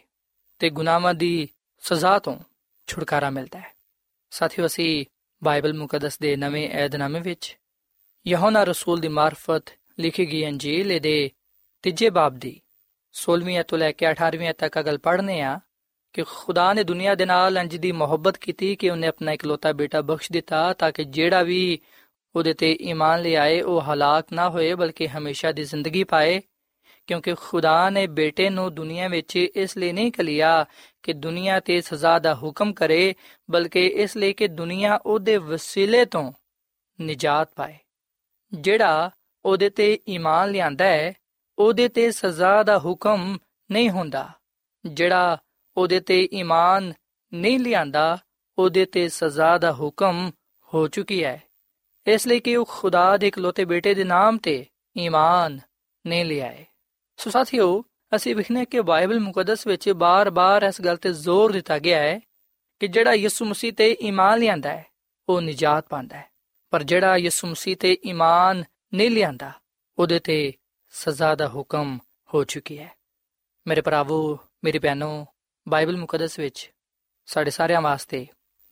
ਤੇ 0.58 0.70
ਗੁਨਾਹਾਂ 0.70 1.14
ਦੀ 1.14 1.48
ਸਜ਼ਾ 1.80 2.18
ਤੋਂ 2.18 2.38
ਛੁਟਕਾਰਾ 2.86 3.30
ਮਿਲਦਾ 3.30 3.58
ਹੈ 3.58 3.74
ਸਾਥੀਓ, 4.30 4.66
ਅਸੀਂ 4.66 5.06
ਬਾਈਬਲ 5.44 5.74
ਮੁਕੱਦਸ 5.74 6.18
ਦੇ 6.18 6.36
ਨਵੇਂ 6.36 6.70
ਏਧਨਾਮੇ 6.70 7.20
ਵਿੱਚ 7.20 7.59
ਯਹੋਨਾ 8.26 8.64
ਰਸੂਲ 8.64 9.00
ਦੀ 9.00 9.08
ਮਾਰਫਤ 9.08 9.62
ਲਿਖੀ 10.00 10.32
ਗਈ 10.32 10.46
ਅੰਜੀਲ 10.46 11.00
ਦੇ 11.00 11.30
ਤੀਜੇ 11.82 12.10
ਬਾਬ 12.10 12.34
ਦੀ। 12.34 12.60
16ਵੀਂ 13.12 13.64
ਤੋਂ 13.64 13.78
ਲੈ 13.78 13.92
ਕੇ 13.92 14.10
18ਵੀਂ 14.10 14.54
ਤੱਕ 14.54 14.80
ਅਗਲ 14.80 14.98
ਪੜ੍ਹਨੇ 14.98 15.40
ਆ 15.40 15.60
ਕਿ 16.12 16.22
ਖੁਦਾ 16.22 16.72
ਨੇ 16.72 16.84
ਦੁਨੀਆ 16.84 17.14
ਦੇ 17.14 17.24
ਨਾਲ 17.24 17.58
ਇੰਜ 17.58 17.76
ਦੀ 17.76 17.92
ਮੁਹੱਬਤ 17.92 18.36
ਕੀਤੀ 18.36 18.76
ਕਿ 18.76 18.90
ਉਹਨੇ 18.90 19.06
ਆਪਣਾ 19.06 19.32
ਇਕਲੌਤਾ 19.32 19.72
ਬੇਟਾ 19.72 20.00
ਬਖਸ਼ 20.00 20.32
ਦਿੱਤਾ 20.32 20.72
ਤਾਂ 20.72 20.92
ਕਿ 20.92 21.04
ਜਿਹੜਾ 21.04 21.42
ਵੀ 21.42 21.78
ਉਹਦੇ 22.36 22.54
ਤੇ 22.54 22.78
ਈਮਾਨ 22.80 23.22
ਲਿਆਏ 23.22 23.60
ਉਹ 23.60 23.80
ਹਲਾਕ 23.80 24.32
ਨਾ 24.32 24.50
ਹੋਏ, 24.50 24.74
ਬਲਕਿ 24.74 25.08
ਹਮੇਸ਼ਾ 25.08 25.52
ਦੀ 25.52 25.64
ਜ਼ਿੰਦਗੀ 25.64 26.04
ਪਾਏ। 26.04 26.40
ਕਿਉਂਕਿ 27.06 27.34
ਖੁਦਾ 27.34 27.90
ਨੇ 27.90 28.06
ਬੇਟੇ 28.06 28.50
ਨੂੰ 28.50 28.74
ਦੁਨੀਆ 28.74 29.08
ਵਿੱਚ 29.08 29.36
ਇਸ 29.36 29.76
ਲਈ 29.76 29.92
ਨਹੀਂ 29.92 30.12
ਕਲਿਆ 30.12 30.66
ਕਿ 31.02 31.12
ਦੁਨੀਆ 31.12 31.60
ਤੇ 31.60 31.80
ਸਜ਼ਾ 31.80 32.18
ਦਾ 32.18 32.34
ਹੁਕਮ 32.34 32.72
ਕਰੇ, 32.72 33.14
ਬਲਕਿ 33.50 33.86
ਇਸ 33.86 34.16
ਲਈ 34.16 34.32
ਕਿ 34.32 34.48
ਦੁਨੀਆ 34.48 35.00
ਉਹਦੇ 35.06 35.36
ਵਸੀਲੇ 35.36 36.04
ਤੋਂ 36.04 36.32
ਨਜਾਤ 37.02 37.48
ਪਾਏ। 37.56 37.78
ਜਿਹੜਾ 38.52 39.10
ਉਹਦੇ 39.44 39.70
ਤੇ 39.70 39.98
ਈਮਾਨ 40.08 40.50
ਲਿਆਂਦਾ 40.50 40.84
ਹੈ, 40.84 41.12
ਉਹਦੇ 41.58 41.88
ਤੇ 41.88 42.10
ਸਜ਼ਾ 42.10 42.62
ਦਾ 42.62 42.78
ਹੁਕਮ 42.78 43.38
ਨਹੀਂ 43.70 43.90
ਹੁੰਦਾ। 43.90 44.28
ਜਿਹੜਾ 44.86 45.38
ਉਹਦੇ 45.76 46.00
ਤੇ 46.00 46.28
ਈਮਾਨ 46.34 46.92
ਨਹੀਂ 47.34 47.58
ਲਿਆਂਦਾ, 47.58 48.18
ਉਹਦੇ 48.58 48.84
ਤੇ 48.84 49.08
ਸਜ਼ਾ 49.08 49.58
ਦਾ 49.58 49.72
ਹੁਕਮ 49.72 50.30
ਹੋ 50.74 50.88
ਚੁੱਕੀ 50.88 51.24
ਹੈ। 51.24 51.42
ਇਸ 52.06 52.26
ਲਈ 52.26 52.40
ਕਿ 52.40 52.56
ਉਹ 52.56 52.66
ਖੁਦਾ 52.68 53.16
ਦੇ 53.16 53.28
ਇਕਲੌਤੇ 53.28 53.64
ਬੇਟੇ 53.64 53.94
ਦੇ 53.94 54.04
ਨਾਮ 54.04 54.38
ਤੇ 54.38 54.66
ਈਮਾਨ 54.98 55.60
ਨਹੀਂ 56.06 56.24
ਲਿਆਏ 56.24 56.66
ਸੋ 57.16 57.30
ਸਾਥੀਓ, 57.30 57.84
ਅਸੀਂ 58.16 58.36
ਵਿਖਨੇ 58.36 58.64
ਕਿ 58.64 58.80
ਬਾਈਬਲ 58.80 59.20
ਮੁਕੱਦਸ 59.20 59.66
ਵਿੱਚ 59.66 59.90
ਬਾਰ-ਬਾਰ 59.90 60.62
ਇਸ 60.62 60.80
ਗੱਲ 60.80 60.96
ਤੇ 60.96 61.12
ਜ਼ੋਰ 61.12 61.52
ਦਿੱਤਾ 61.52 61.78
ਗਿਆ 61.78 61.98
ਹੈ 61.98 62.20
ਕਿ 62.80 62.88
ਜਿਹੜਾ 62.88 63.12
ਯਿਸੂ 63.12 63.44
ਮਸੀਹ 63.44 63.72
ਤੇ 63.72 63.96
ਈਮਾਨ 64.02 64.38
ਲਿਆਂਦਾ 64.38 64.70
ਹੈ, 64.70 64.86
ਉਹ 65.28 65.40
ਨਜਾਤ 65.40 65.88
ਪਾਉਂਦਾ 65.88 66.16
ਹੈ। 66.18 66.29
ਪਰ 66.70 66.82
ਜਿਹੜਾ 66.82 67.16
ਯਿਸੂ 67.16 67.48
ਮਸੀਹ 67.48 67.76
ਤੇ 67.76 67.98
ਈਮਾਨ 68.06 68.64
ਨਹੀਂ 68.94 69.10
ਲਿਆਂਦਾ, 69.10 69.52
ਉਹਦੇ 69.98 70.18
ਤੇ 70.18 70.52
ਸਜ਼ਾ 70.90 71.34
ਦਾ 71.34 71.48
ਹੁਕਮ 71.48 71.98
ਹੋ 72.34 72.44
ਚੁੱਕੀ 72.44 72.78
ਹੈ। 72.78 72.96
ਮੇਰੇ 73.66 73.80
ਭਰਾਵੋ, 73.80 74.38
ਮੇਰੀ 74.64 74.78
ਭੈਣੋ, 74.78 75.26
ਬਾਈਬਲ 75.68 75.96
ਮੁਕੱਦਸ 75.96 76.38
ਵਿੱਚ 76.38 76.72
ਸਾਡੇ 77.26 77.50
ਸਾਰਿਆਂ 77.50 77.82
ਵਾਸਤੇ 77.82 78.26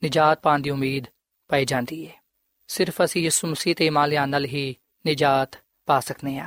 ਨਜਾਤ 0.04 0.42
ਪਾਣ 0.42 0.60
ਦੀ 0.60 0.70
ਉਮੀਦ 0.70 1.04
ਪਾਈ 1.48 1.64
ਜਾਂਦੀ 1.64 2.08
ਹੈ 2.08 2.22
ਸਿਰਫ 2.66 3.02
ਅਸੀਂ 3.04 3.22
ਯਿਸੂ 3.22 3.48
ਮਸੀਹ 3.48 3.74
ਤੇ 3.74 3.86
ਇਮਾਨ 3.86 4.08
ਲਿਆਉਣ 4.08 4.28
ਨਾਲ 4.28 4.44
ਹੀ 4.44 4.76
ਨਜਾਤ 5.08 5.58
ਪਾ 5.86 6.00
ਸਕਨੇ 6.00 6.38
ਆ। 6.38 6.46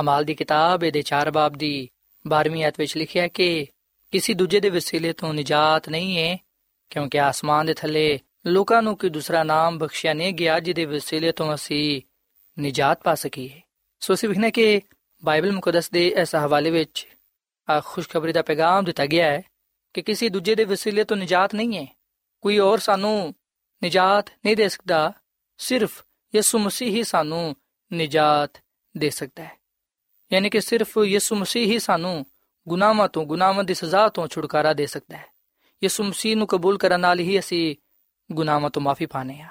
ਅਮਾਲ 0.00 0.24
ਦੀ 0.24 0.34
ਕਿਤਾਬ 0.34 0.80
ਦੇ 0.80 1.02
4 1.02 1.30
ਬਾਬ 1.30 1.52
ਦੀ 1.52 1.88
12ਵੀਂ 2.28 2.64
ਆਇਤ 2.64 2.74
ਵਿੱਚ 2.78 2.96
ਲਿਖਿਆ 2.96 3.28
ਕਿ 3.28 3.66
ਕਿਸੇ 4.10 4.34
ਦੂਜੇ 4.34 4.60
ਦੇ 4.60 4.70
ਵਸੀਲੇ 4.70 5.12
ਤੋਂ 5.12 5.34
ਨਜਾਤ 5.34 5.88
ਨਹੀਂ 5.88 6.18
ਹੈ 6.18 6.36
ਕਿਉਂਕਿ 6.90 7.20
ਆਸਮਾਨ 7.20 7.66
ਦੇ 7.66 7.74
ਥੱਲੇ 7.74 8.20
ਲੋਕਾਂ 8.46 8.82
ਨੂੰ 8.82 8.96
ਕੋਈ 8.96 9.10
ਦੂਸਰਾ 9.10 9.42
ਨਾਮ 9.42 9.78
ਬਖਸ਼ਿਆ 9.78 10.14
ਨਹੀਂ 10.14 10.34
ਗਿਆ 10.34 10.60
ਜਿਹਦੇ 10.60 10.84
ਵਸੀਲੇ 10.84 11.32
ਤੋਂ 11.32 11.54
ਅਸੀਂ 11.54 12.02
ਨਜਾਤ 12.60 13.02
ਪਾ 13.02 13.14
ਸਕੀਏ। 13.14 13.60
ਸੋ 14.00 14.14
ਅਸੀਂ 14.14 14.28
ਵਿਖਨੇ 14.28 14.50
ਕਿ 14.50 14.80
ਬਾਈਬਲ 15.24 15.52
ਮੁਕੱਦਸ 15.52 15.90
ਦੇ 15.90 16.08
ਇਸ 16.08 16.34
ਹਵਾਲੇ 16.34 16.70
ਵਿੱਚ 16.70 17.08
ਆ 17.70 17.80
ਖੁਸ਼ਖਬਰੀ 17.84 18.32
ਦਾ 18.32 18.42
ਪੈਗਾਮ 18.42 18.84
ਦਿੱਤਾ 18.84 19.06
ਗਿਆ 19.06 19.26
ਹੈ 19.26 19.42
ਕਿ 19.94 20.02
ਕਿਸੇ 20.02 20.28
ਦੂਜੇ 20.28 20.54
ਦੇ 20.54 20.64
ਵਸੀਲੇ 20.64 21.04
ਤੋਂ 21.04 21.16
ਨਜਾਤ 21.16 21.54
ਨਹੀਂ 21.54 21.78
ਹੈ। 21.78 21.96
ਕੋਈ 22.40 22.58
ਹੋਰ 22.58 22.78
ਸਾਨੂੰ 22.78 23.34
ਨਜਾਤ 23.84 24.30
ਨਹੀਂ 24.44 24.56
ਦੇ 24.56 24.68
ਸਕਦਾ, 24.68 25.12
ਸਿਰਫ 25.58 26.04
ਯਿਸੂ 26.34 26.58
ਮਸੀਹ 26.58 26.90
ਹੀ 26.90 27.04
ਸਾਨੂੰ 27.04 27.56
ਨਜਾਤ 27.94 28.62
ਦੇ 28.96 29.10
ਸਕਦਾ 29.10 29.44
ਹੈ। 29.44 29.58
ਯਾਨੀ 30.32 30.50
ਕਿ 30.50 30.60
ਸਿਰਫ 30.60 30.98
ਯਿਸੂ 31.04 31.36
ਮਸੀਹ 31.36 31.66
ਹੀ 31.66 31.78
ਸਾਨੂੰ 31.78 32.26
ਗੁਨਾਹਾਂ 32.68 33.08
ਤੋਂ, 33.08 33.26
ਗੁਨਾਹਾਂ 33.26 33.64
ਦੀ 33.64 33.74
ਸਜ਼ਾ 33.74 34.08
ਤੋਂ 34.08 34.28
ਛੁਟਕਾਰਾ 34.28 34.72
ਦੇ 34.72 34.86
ਸਕਦਾ 34.86 35.16
ਹੈ। 35.16 35.26
ਯਿਸੂ 35.82 36.04
ਮਸੀਹ 36.04 36.36
ਨੂੰ 36.36 36.46
ਕਬੂਲ 36.46 36.78
ਕਰਨ 36.78 37.00
ਨਾਲ 37.00 37.18
ਹੀ 37.18 37.38
ਅਸੀਂ 37.38 37.76
ਗੁਨਾਹਾਂ 38.32 38.70
ਤੋਂ 38.70 38.82
ਮਾਫੀ 38.82 39.06
ਪਾਣੇ 39.06 39.40
ਆ 39.40 39.48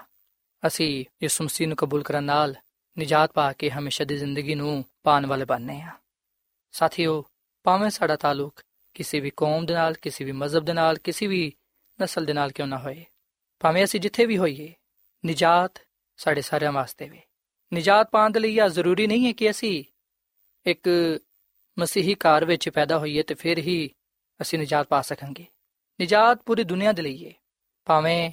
ਅਸੀਂ 0.67 1.05
ਯਿਸੂ 1.23 1.43
ਮਸੀਹ 1.43 1.67
ਨੂੰ 1.67 1.77
ਕਬੂਲ 1.77 2.03
ਕਰਨ 2.03 2.23
ਨਾਲ 2.23 2.55
ਨਜਾਤ 2.99 3.31
ਪਾ 3.31 3.53
ਕੇ 3.53 3.69
ਹਮੇਸ਼ਾ 3.69 4.05
ਦੀ 4.05 4.17
ਜ਼ਿੰਦਗੀ 4.17 4.55
ਨੂੰ 4.55 4.85
ਪਾਣ 5.03 5.25
ਵਾਲੇ 5.25 5.45
ਬਣਨੇ 5.45 5.81
ਆ 5.81 5.91
ਸਾਥੀਓ, 6.71 7.25
ਭਾਵੇਂ 7.63 7.89
ਸਾਡਾ 7.89 8.15
ਤਾਲੁਕ 8.15 8.61
ਕਿਸੇ 8.93 9.19
ਵੀ 9.19 9.31
ਕੌਮ 9.37 9.65
ਦੇ 9.65 9.73
ਨਾਲ, 9.73 9.93
ਕਿਸੇ 9.93 10.23
ਵੀ 10.23 10.31
ਮਜ਼ਹਬ 10.31 10.65
ਦੇ 10.65 10.73
ਨਾਲ, 10.73 10.97
ਕਿਸੇ 10.97 11.27
ਵੀ 11.27 11.53
ਨਸਲ 12.01 12.25
ਦੇ 12.25 12.33
ਨਾਲ 12.33 12.51
ਕਿਉਂ 12.51 12.67
ਨਾ 12.67 12.77
ਹੋਏ, 12.77 13.05
ਭਾਵੇਂ 13.59 13.83
ਅਸੀਂ 13.83 13.99
ਜਿੱਥੇ 13.99 14.25
ਵੀ 14.25 14.37
ਹੋਈਏ, 14.37 14.73
ਨਜਾਤ 15.25 15.81
ਸਾਡੇ 16.17 16.41
ਸਾਰਿਆਂ 16.41 16.71
ਵਾਸਤੇ 16.71 17.09
ਵੇ। 17.09 17.21
ਨਜਾਤ 17.73 18.09
ਪਾਉਣ 18.11 18.31
ਦੇ 18.31 18.39
ਲਈ 18.39 18.59
ਇਹ 18.59 18.69
ਜ਼ਰੂਰੀ 18.69 19.07
ਨਹੀਂ 19.07 19.27
ਹੈ 19.27 19.31
ਕਿ 19.31 19.49
ਅਸੀਂ 19.49 19.83
ਇੱਕ 20.65 20.89
ਮਸੀਹੀ 21.79 22.13
ਘਰ 22.13 22.45
ਵਿੱਚ 22.45 22.69
ਪੈਦਾ 22.69 22.97
ਹੋਈਏ 22.97 23.23
ਤੇ 23.23 23.33
ਫਿਰ 23.33 23.57
ਹੀ 23.57 23.89
ਅਸੀਂ 24.41 24.59
ਨਜਾਤ 24.59 24.87
ਪਾ 24.87 25.01
ਸਕਾਂਗੇ। 25.01 25.45
ਨਜਾਤ 26.01 26.41
ਪੂਰੀ 26.41 26.63
ਦੁਨੀਆ 26.63 26.91
ਦੇ 26.91 27.01
ਲਈ 27.01 27.27
ਹੈ 27.27 27.31
ਭਾਵੇਂ 27.85 28.31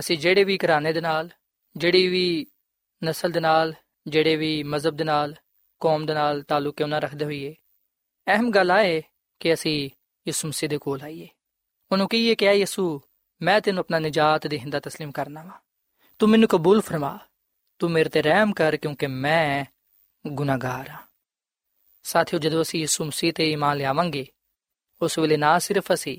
ਅਸੀਂ 0.00 0.18
ਜਿਹੜੇ 0.18 0.44
ਵੀ 0.44 0.58
ਘਰਾਣੇ 0.64 0.92
ਦੇ 0.92 1.00
ਨਾਲ 1.00 1.28
ਜਿਹੜੀ 1.76 2.08
ਵੀ 2.08 2.46
ਨਸਲ 3.02 3.30
ਦੇ 3.30 3.40
ਨਾਲ 3.40 3.74
ਜਿਹੜੇ 4.08 4.36
ਵੀ 4.36 4.62
ਮਜ਼ਹਬ 4.62 4.96
ਦੇ 4.96 5.04
ਨਾਲ 5.04 5.34
ਕੌਮ 5.80 6.06
ਦੇ 6.06 6.14
ਨਾਲ 6.14 6.42
ਤਾਲੁਕ 6.42 6.76
ਕਿਉਂ 6.76 6.88
ਨਾ 6.88 6.98
ਰੱਖਦੇ 6.98 7.24
ਹੋਈਏ 7.24 7.54
ਅਹਿਮ 8.26 8.50
ਗੱਲ 8.50 8.70
ਆਏ 8.70 9.02
ਕਿ 9.40 9.54
ਅਸੀਂ 9.54 9.90
ਯਿਸੂ 10.26 10.48
ਮਸੀਹ 10.48 10.68
ਦੇ 10.68 10.78
ਕੋਲ 10.78 11.02
ਆਈਏ 11.02 11.28
ਉਹਨੂੰ 11.90 12.08
ਕਹੀਏ 12.08 12.34
ਕਿ 12.34 12.48
ਆ 12.48 12.52
ਯਿਸੂ 12.52 13.00
ਮੈਂ 13.40 13.60
ਤੈਨੂੰ 13.60 13.80
ਆਪਣਾ 13.80 13.98
ਨਜਾਤ 13.98 14.46
ਦੇਹਿੰਦਾ 14.46 14.78
تسلیم 14.78 15.10
ਕਰਨਾ 15.12 15.42
ਵਾ 15.42 15.60
ਤੂੰ 16.18 16.28
ਮੈਨੂੰ 16.28 16.48
ਕਬੂਲ 16.48 16.80
ਫਰਮਾ 16.80 17.18
ਤੂੰ 17.78 17.90
ਮੇਰੇ 17.90 18.08
ਤੇ 18.08 18.22
ਰਹਿਮ 18.22 18.52
ਕਰ 18.52 18.76
ਕਿਉਂਕਿ 18.76 19.06
ਮੈਂ 19.06 19.64
ਗੁਨਾਹਗਾਰ 20.26 20.88
ਹਾਂ 20.88 20.98
ਸਾਥੀਓ 22.04 22.38
ਜਦੋਂ 22.38 22.62
ਅਸੀਂ 22.62 22.80
ਯਿਸੂ 22.80 23.04
ਮਸੀਹ 23.04 23.32
ਤੇ 23.32 23.50
ਈਮਾਨ 23.50 23.76
ਲਿਆਵਾਂਗੇ 23.76 24.26
ਉਸ 25.02 25.18
ਵੇਲੇ 25.18 25.36
ਨਾ 25.36 25.58
ਸਿਰਫ 25.58 25.92
ਅਸੀਂ 25.92 26.18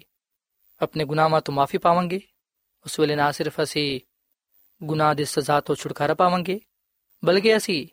ਆਪਣੇ 0.82 1.06
ਗੁਨਾਹਾਂ 1.06 1.42
ਤੋਂ 1.42 1.54
ਮਾਫੀ 1.54 1.78
ਪਾਵਾਂਗੇ 1.78 2.22
ਉਸ 2.85 3.01
ਵੇਲੇ 3.01 3.15
ਨਾ 3.15 3.33
ਸਿਰਫ 3.33 3.61
ਅਸੀਂ 3.63 4.01
ਗੁਨਾਹ 4.83 5.15
ਦੀ 5.15 5.25
ਸਜ਼ਾ 5.25 5.61
ਤੋਂ 5.61 5.75
ਛੁਟਕਾਰਾ 5.75 6.15
ਪਾਵਾਂਗੇ, 6.15 6.61
ਬਲਕਿ 7.25 7.57
ਅਸੀਂ 7.57 7.87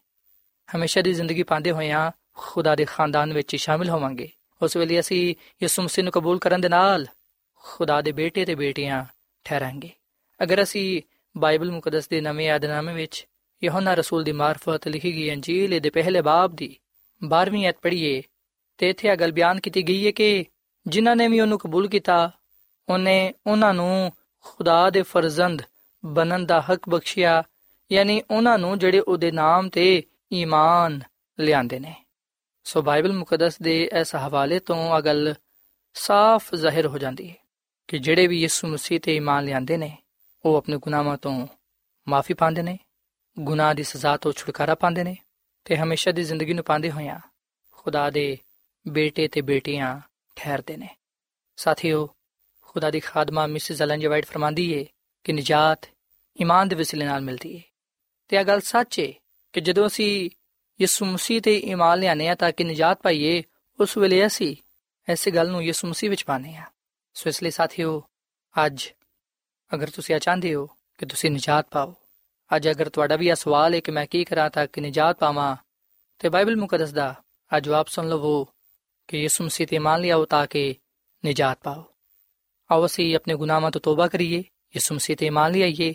ਹਮੇਸ਼ਾ 0.75 1.01
ਦੀ 1.01 1.13
ਜ਼ਿੰਦਗੀ 1.13 1.43
ਪਾਉਂਦੇ 1.43 1.71
ਹੋਇਆਂ 1.71 2.11
ਖੁਦਾ 2.37 2.75
ਦੇ 2.75 2.85
ਖਾਨਦਾਨ 2.85 3.33
ਵਿੱਚ 3.33 3.55
ਸ਼ਾਮਿਲ 3.55 3.89
ਹੋਵਾਂਗੇ। 3.89 4.29
ਉਸ 4.61 4.77
ਵੇਲੇ 4.77 4.99
ਅਸੀਂ 4.99 5.35
ਯਿਸੂ 5.63 5.81
ਮਸੀਹ 5.81 6.03
ਨੂੰ 6.03 6.13
ਕਬੂਲ 6.13 6.39
ਕਰਨ 6.39 6.61
ਦੇ 6.61 6.69
ਨਾਲ 6.69 7.07
ਖੁਦਾ 7.55 8.01
ਦੇ 8.01 8.11
ਬੇਟੇ 8.11 8.45
ਤੇ 8.45 8.55
ਬੇਟੀਆਂ 8.55 9.05
ਠਹਿਰਾਂਗੇ। 9.43 9.89
ਅਗਰ 10.43 10.63
ਅਸੀਂ 10.63 11.01
ਬਾਈਬਲ 11.37 11.71
ਮੁਕੱਦਸ 11.71 12.07
ਦੇ 12.07 12.21
ਨਵੇਂ 12.21 12.49
ਆਦਨਾਮੇ 12.49 12.93
ਵਿੱਚ 12.93 13.27
ਯਹੋਨਾ 13.63 13.93
ਰਸੂਲ 13.93 14.23
ਦੀ 14.23 14.31
ਮਾਰਫਤ 14.31 14.87
ਲਿਖੀ 14.87 15.15
ਗਈ 15.15 15.33
ਅੰਜੀਲ 15.33 15.79
ਦੇ 15.79 15.89
ਪਹਿਲੇ 15.89 16.21
ਬਾਬ 16.21 16.55
ਦੀ 16.55 16.77
12ਵੀਂ 17.21 17.67
ਐਤ 17.67 17.77
ਪੜ੍ਹੀਏ, 17.81 18.23
ਤੇ 18.77 18.89
ਇੱਥੇ 18.89 19.07
ਇਹ 19.07 19.17
ਗੱਲ 19.17 19.31
ਬਿਆਨ 19.31 19.59
ਕੀਤੀ 19.59 19.83
ਗਈ 19.83 20.05
ਹੈ 20.05 20.11
ਕਿ 20.11 20.45
ਜਿਨ੍ਹਾਂ 20.87 21.15
ਨੇ 21.15 21.27
ਵੀ 21.27 21.39
ਉਹਨੂੰ 21.39 21.59
ਕਬੂਲ 21.59 21.87
ਕੀਤਾ, 21.87 22.31
ਉਹਨੇ 22.89 23.33
ਉਹਨਾਂ 23.47 23.73
ਨੂੰ 23.73 24.11
ਖੁਦਾ 24.41 24.89
ਦੇ 24.89 25.01
ਫਰਜ਼ੰਦ 25.01 25.61
ਬਣਨ 26.05 26.45
ਦਾ 26.45 26.61
ਹੱਕ 26.61 26.89
ਬਖਸ਼ਿਆ, 26.89 27.43
ਯਾਨੀ 27.91 28.21
ਉਹਨਾਂ 28.31 28.57
ਨੂੰ 28.57 28.79
ਜਿਹੜੇ 28.79 28.99
ਉਹਦੇ 28.99 29.31
ਨਾਮ 29.31 29.69
ਤੇ 29.69 30.03
ਈਮਾਨ 30.33 31.01
ਲਿਆਂਦੇ 31.39 31.79
ਨੇ। 31.79 32.05
ਸੋ 32.63 32.81
ਬਾਈਬਲ 32.81 33.13
ਮੁਕੱਦਸ 33.13 33.61
ਦੇ 33.61 33.89
ਇਸ 34.01 34.15
ਹਵਾਲੇ 34.15 34.59
ਤੋਂ 34.59 34.97
ਅਗਲ 34.97 35.35
ਸਾਫ਼ 35.93 36.55
ਜ਼ਾਹਿਰ 36.55 36.87
ਹੋ 36.87 36.97
ਜਾਂਦੀ 36.97 37.29
ਹੈ 37.29 37.35
ਕਿ 37.87 37.97
ਜਿਹੜੇ 37.97 38.27
ਵੀ 38.27 38.41
ਯਿਸੂ 38.41 38.67
ਮਸੀਹ 38.67 38.99
ਤੇ 38.99 39.15
ਈਮਾਨ 39.15 39.45
ਲਿਆਂਦੇ 39.45 39.77
ਨੇ, 39.77 39.97
ਉਹ 40.45 40.55
ਆਪਣੇ 40.55 40.77
ਗੁਨਾਹਾਂ 40.77 41.17
ਤੋਂ 41.17 41.47
ਮਾਫੀ 42.07 42.33
ਪਾਉਂਦੇ 42.33 42.61
ਨੇ, 42.61 42.79
ਗੁਨਾਹ 43.39 43.73
ਦੀ 43.73 43.83
ਸਜ਼ਾ 43.83 44.17
ਤੋਂ 44.17 44.31
ਛੁਟਕਾਰਾ 44.31 44.75
ਪਾਉਂਦੇ 44.75 45.03
ਨੇ 45.03 45.17
ਤੇ 45.65 45.77
ਹਮੇਸ਼ਾ 45.77 46.11
ਦੀ 46.11 46.23
ਜ਼ਿੰਦਗੀ 46.23 46.53
ਨੂੰ 46.53 46.63
ਪਾਉਂਦੇ 46.63 46.91
ਹੋਇਆਂ 46.91 47.19
ਖੁਦਾ 47.71 48.09
ਦੇ 48.09 48.37
ਬੇਟੇ 48.87 49.27
ਤੇ 49.27 49.41
ਬੇਟੀਆਂ 49.41 49.99
ਠਹਿਰਦੇ 50.35 50.77
ਨੇ। 50.77 50.89
ਸਾਥੀਓ 51.57 52.09
ਖੁਦਾ 52.67 52.91
ਦੀ 52.91 52.99
ਖਾਦਮਾ 52.99 53.47
ਮਿਸਿਸ 53.47 53.81
ਐਲਨ 53.81 53.99
ਜੀ 53.99 54.07
ਵਾਈਟ 54.07 54.25
ਫਰਮਾਂਦੀ 54.25 54.71
ਏ 54.73 54.85
ਕਿ 55.23 55.33
ਨਜਾਤ 55.33 55.87
ਈਮਾਨ 56.41 56.67
ਦੇ 56.67 56.75
ਵਸਿਲੇ 56.75 57.05
ਨਾਲ 57.05 57.21
ਮਿਲਦੀ 57.21 57.55
ਏ। 57.55 57.61
ਤੇ 58.27 58.37
ਇਹ 58.37 58.45
ਗੱਲ 58.45 58.61
ਸੱਚ 58.61 58.99
ਏ 58.99 59.13
ਕਿ 59.53 59.61
ਜਦੋਂ 59.61 59.87
ਅਸੀਂ 59.87 60.29
ਯਿਸੂ 60.81 61.05
ਮਸੀਹ 61.05 61.41
ਤੇ 61.41 61.57
ਈਮਾਨ 61.57 61.99
ਲਿਆਨੇ 61.99 62.27
ਆ 62.27 62.35
ਤਾਂ 62.35 62.51
ਕਿ 62.51 62.63
ਨਜਾਤ 62.63 63.01
ਪਾਈਏ, 63.01 63.43
ਉਸ 63.79 63.97
ਵੇਲੇ 63.97 64.25
ਅਸੀਂ 64.25 64.55
ਐਸੀ 65.09 65.31
ਗੱਲ 65.31 65.49
ਨੂੰ 65.49 65.63
ਯਿਸੂ 65.63 65.87
ਮਸੀਹ 65.87 66.09
ਵਿੱਚ 66.09 66.23
ਪਾਣੇ 66.23 66.55
ਆ 66.55 66.65
ਸੋ 67.13 67.29
ਇਸ 67.29 67.43
ਲਈ 67.43 67.51
ਸਾਥੀਓ, 67.51 68.03
ਅੱਜ 68.65 68.87
ਅਗਰ 69.73 69.89
ਤੁਸੀਂ 69.89 70.15
ਆ 70.15 70.19
ਚਾਹੁੰਦੇ 70.19 70.53
ਹੋ 70.53 70.67
ਕਿ 70.97 71.05
ਤੁਸੀਂ 71.05 71.31
ਨਜਾਤ 71.31 71.67
ਪਾਓ, 71.71 71.95
ਅੱਜ 72.55 72.69
ਅਗਰ 72.69 72.89
ਤੁਹਾਡਾ 72.89 73.15
ਵੀ 73.15 73.29
ਇਹ 73.29 73.35
ਸਵਾਲ 73.35 73.73
ਹੈ 73.73 73.79
ਕਿ 73.79 73.91
ਮੈਂ 73.91 74.05
ਕੀ 74.05 74.23
ਕਰਾਂ 74.23 74.49
ਤਾਂ 74.49 74.67
ਕਿ 74.67 74.81
ਨਜਾਤ 74.81 75.19
ਪਾਵਾਂ, 75.19 75.55
ਤੇ 76.19 76.29
ਬਾਈਬਲ 76.29 76.55
ਮੁਕੱਦਸ 76.55 76.91
ਦਾ 76.91 77.15
ਆ 77.53 77.59
ਜਵਾਬ 77.59 77.85
ਸੁਣ 77.87 78.09
ਲਵੋ 78.09 78.47
ਕਿ 79.07 79.21
ਯਿਸੂ 79.21 79.43
ਮਸੀਹ 79.43 79.67
ਤੇ 79.67 79.79
ਮੰਨ 79.79 80.01
ਲਿਆਓ 80.01 80.25
ਤਾਂ 80.25 80.47
ਕਿ 80.47 80.75
ਨਜਾਤ 81.25 81.59
ਪਾਓ। 81.63 81.85
ਆਓ 82.70 82.86
ਅਸੀਂ 82.86 83.14
ਆਪਣੇ 83.16 83.34
ਗੁਨਾਹਾਂ 83.34 83.70
ਤੋਂ 83.70 83.80
ਤੋਬਾ 83.80 84.08
ਕਰੀਏ 84.08 84.42
ਯਿਸੂ 84.74 84.94
ਮਸੀਹ 84.94 85.16
ਤੇ 85.16 85.30
ਮੰਨ 85.30 85.52
ਲਈਏ 85.52 85.94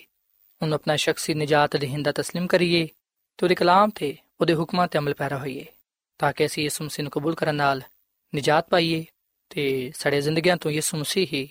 ਉਹਨੂੰ 0.61 0.75
ਆਪਣਾ 0.75 0.95
ਸ਼ਖਸੀ 0.95 1.33
ਨਜਾਤ 1.33 1.75
ਦੇਹਿੰਦਾ 1.77 2.11
تسلیم 2.11 2.47
ਕਰੀਏ 2.47 2.85
ਤੇ 2.85 3.45
ਉਹਦੇ 3.45 3.55
ਕਲਾਮ 3.55 3.89
ਤੇ 3.89 4.15
ਉਹਦੇ 4.41 4.53
ਹੁਕਮਾਂ 4.53 4.87
ਤੇ 4.87 4.99
ਅਮਲ 4.99 5.13
ਪੈਰਾ 5.13 5.37
ਹੋਈਏ 5.37 5.65
ਤਾਂ 6.19 6.31
ਕਿ 6.33 6.45
ਅਸੀਂ 6.45 6.63
ਯਿਸੂ 6.63 6.85
ਮਸੀਹ 6.85 7.03
ਨੂੰ 7.03 7.11
ਕਬੂਲ 7.11 7.35
ਕਰਨ 7.35 7.55
ਨਾਲ 7.55 7.81
ਨਜਾਤ 8.33 8.69
ਪਾਈਏ 8.69 9.05
ਤੇ 9.49 9.91
ਸਾਡੇ 9.95 10.21
ਜ਼ਿੰਦਗੀਆਂ 10.21 10.57
ਤੋਂ 10.57 10.71
ਯਿਸੂ 10.71 10.97
ਮਸੀਹ 10.97 11.27
ਹੀ 11.33 11.47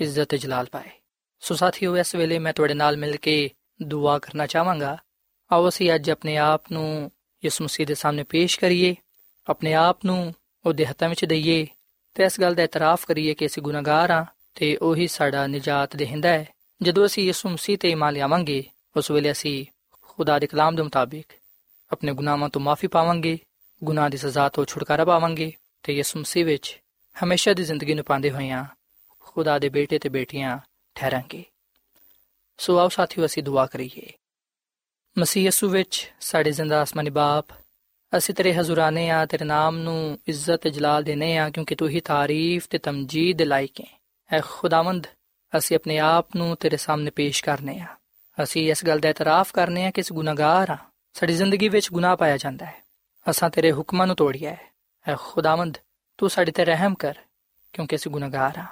ਇੱਜ਼ਤ 0.00 0.28
ਤੇ 0.28 0.38
ਜਲਾਲ 0.38 0.66
ਪਾਏ 0.66 0.90
ਸੋ 1.42 1.54
ਸਾਥੀਓ 1.54 1.96
ਇਸ 1.96 2.14
ਵੇਲੇ 2.14 2.38
ਮੈਂ 2.38 2.52
ਤੁਹਾਡੇ 2.52 2.74
ਨਾਲ 2.74 2.96
ਮਿਲ 2.96 3.16
ਕੇ 3.16 3.50
ਦੁਆ 3.82 4.18
ਕਰਨਾ 4.18 4.46
ਚਾਹਾਂਗਾ 4.46 4.96
ਆਓ 5.50 5.68
ਅਸੀਂ 5.68 5.94
ਅੱਜ 5.94 6.10
ਆਪਣੇ 6.10 6.36
ਆਪ 6.36 6.72
ਨੂੰ 6.72 7.10
ਯਿਸੂ 7.42 7.64
ਮਸੀਹ 7.64 7.86
ਦੇ 7.86 7.94
ਸਾਹਮਣੇ 7.94 8.24
ਪੇਸ਼ 8.24 8.58
ਕਰੀਏ 8.60 8.94
ਆਪਣੇ 9.46 9.74
ਆਪ 9.74 10.04
ਨੂੰ 10.04 10.34
ਉਹਦੇ 10.64 10.86
ਹੱਥਾਂ 10.86 11.08
ਵਿੱਚ 11.08 11.24
ਦਈਏ 11.24 11.66
ਤੇ 12.16 12.24
ਇਸ 12.24 12.40
ਗੱਲ 12.40 12.54
ਦਾ 12.54 12.62
ਇਤਰਾਫ 12.62 13.04
ਕਰੀਏ 13.06 13.34
ਕਿ 13.34 13.46
ਅਸੀਂ 13.46 13.62
ਗੁਨਾਹਗਾਰ 13.62 14.10
ਹਾਂ 14.10 14.24
ਤੇ 14.55 14.77
ਉਹੀ 14.77 15.07
ਸਾਡਾ 15.07 15.47
ਨਜਾਤ 15.47 15.95
ਦੇਹਿੰਦਾ 15.95 16.29
ਹੈ। 16.29 16.47
ਜਦੋਂ 16.81 17.05
ਅਸੀਂ 17.05 17.23
ਯਿਸੂ 17.23 17.49
ਮਸੀਹ 17.49 17.77
ਤੇ 17.77 17.89
ਇਮਾਨ 17.89 18.13
ਲਿਆਵਾਂਗੇ, 18.13 18.63
ਉਸ 18.97 19.11
ਵੇਲੇ 19.11 19.31
ਅਸੀਂ 19.31 19.65
ਖੁਦਾ 20.01 20.39
ਦੇ 20.39 20.47
ਕਲਾਮ 20.47 20.75
ਦੇ 20.75 20.81
ਮੁਤਾਬਿਕ 20.81 21.25
ਆਪਣੇ 21.91 22.13
ਗੁਨਾਹਾਂ 22.13 22.49
ਤੋਂ 22.49 22.61
ਮਾਫੀ 22.61 22.87
ਪਾਵਾਂਗੇ, 22.87 23.39
ਗੁਨਾਹ 23.83 24.09
ਦੀ 24.09 24.17
ਸਜ਼ਾ 24.17 24.49
ਤੋਂ 24.49 24.65
ਛੁਟਕਾਰਾ 24.65 25.05
ਪਾਵਾਂਗੇ 25.05 25.53
ਤੇ 25.83 25.93
ਯਿਸੂ 25.93 26.19
ਮਸੀਹ 26.19 26.45
ਵਿੱਚ 26.45 26.79
ਹਮੇਸ਼ਾ 27.23 27.53
ਦੀ 27.53 27.63
ਜ਼ਿੰਦਗੀ 27.63 27.93
ਨੂੰ 27.93 28.05
ਪਾਉਂਦੇ 28.05 28.31
ਹੋਇਆਂ 28.31 28.65
ਖੁਦਾ 29.19 29.59
ਦੇ 29.59 29.69
ਬੇਟੇ 29.69 29.99
ਤੇ 29.99 30.09
ਬੇਟੀਆਂ 30.09 30.59
ਠਹਿਰਾਂਗੇ। 30.95 31.43
ਸੋ 32.57 32.79
ਆਓ 32.79 32.89
ਸਾਥੀਓ, 32.89 33.25
ਅਸੀਂ 33.25 33.43
ਦੁਆ 33.43 33.65
ਕਰੀਏ। 33.65 34.13
ਮਸੀਹ 35.17 35.47
ਯਸੂ 35.47 35.69
ਵਿੱਚ 35.69 36.11
ਸਾਡੇ 36.21 36.51
ਜ਼ਿੰਦਾ 36.51 36.81
ਆਸਮਾਨੀ 36.81 37.09
ਬਾਪ, 37.09 37.45
ਅਸੀਂ 38.17 38.35
ਤੇਰੇ 38.35 38.53
ਹਜ਼ੂਰਾਨੇ 38.53 39.09
ਆ, 39.09 39.25
ਤੇਰੇ 39.25 39.45
ਨਾਮ 39.45 39.77
ਨੂੰ 39.77 40.19
ਇੱਜ਼ਤ 40.27 40.55
ਤੇ 40.55 40.69
ਜਲਾਲ 40.69 41.03
ਦੇਨੇ 41.03 41.37
ਆ, 41.37 41.49
ਕਿਉਂਕਿ 41.49 41.75
ਤੂੰ 41.75 41.89
ਹੀ 41.89 41.99
ਤਾਰੀਫ 41.99 42.67
ਤੇ 42.67 42.77
ਤਮਜੀਦ 42.77 43.41
ਲਾਇਕ 43.41 43.81
ਹੈ। 43.81 43.94
ਐ 44.33 44.41
ਖੁਦਾਵੰਦ, 44.49 45.07
ਅਸੀਂ 45.57 45.75
ਆਪਣੇ 45.75 45.97
ਆਪ 45.97 46.35
ਨੂੰ 46.35 46.55
ਤੇਰੇ 46.55 46.77
ਸਾਹਮਣੇ 46.77 47.11
ਪੇਸ਼ 47.11 47.43
ਕਰਨੇ 47.43 47.79
ਆ। 47.79 47.87
ਅਸੀਂ 48.43 48.71
ਇਸ 48.71 48.85
ਗੱਲ 48.85 48.99
ਦਾ 48.99 49.09
ਇਤਰਾਫ 49.09 49.51
ਕਰਨੇ 49.51 49.85
ਆ 49.85 49.91
ਕਿ 49.91 50.01
ਇਸ 50.01 50.13
ਗੁਨਾਹਗਾਰ 50.13 50.69
ਆ। 50.69 50.77
ਸਾਡੀ 51.13 51.33
ਜ਼ਿੰਦਗੀ 51.33 51.69
ਵਿੱਚ 51.69 51.91
ਗੁਨਾਹ 51.91 52.17
ਪਾਇਆ 52.17 52.37
ਜਾਂਦਾ 52.37 52.65
ਹੈ। 52.65 52.83
ਅਸਾਂ 53.29 53.49
ਤੇਰੇ 53.49 53.71
ਹੁਕਮਾਂ 53.71 54.07
ਨੂੰ 54.07 54.15
ਤੋੜਿਆ 54.15 54.51
ਹੈ 54.51 54.71
ਐ 55.07 55.15
ਖੁਦਾਵੰਦ, 55.15 55.77
ਤੂੰ 56.17 56.29
ਸਾਡੇ 56.29 56.51
ਤੇ 56.51 56.65
ਰਹਿਮ 56.65 56.95
ਕਰ, 56.95 57.17
ਕਿਉਂਕਿ 57.73 57.95
ਅਸੀਂ 57.95 58.11
ਗੁਨਾਹਗਾਰ 58.11 58.57
ਆ। 58.57 58.65